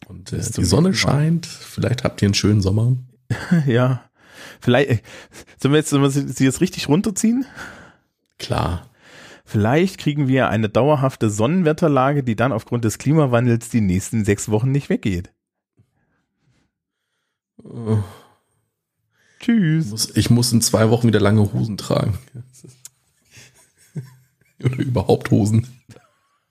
[0.08, 2.96] Und äh, die Sonne scheint, vielleicht habt ihr einen schönen Sommer.
[3.66, 4.02] Ja,
[4.60, 4.98] vielleicht, äh,
[5.60, 7.46] sollen wir jetzt, sollen wir sie jetzt richtig runterziehen?
[8.38, 8.86] Klar.
[9.44, 14.70] Vielleicht kriegen wir eine dauerhafte Sonnenwetterlage, die dann aufgrund des Klimawandels die nächsten sechs Wochen
[14.70, 15.30] nicht weggeht.
[17.62, 17.98] Oh.
[19.40, 19.86] Tschüss.
[19.86, 22.18] Ich muss, ich muss in zwei Wochen wieder lange Hosen tragen.
[24.64, 25.66] Oder überhaupt Hosen.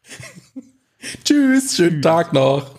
[1.24, 2.78] Tschüss, schönen Tag noch.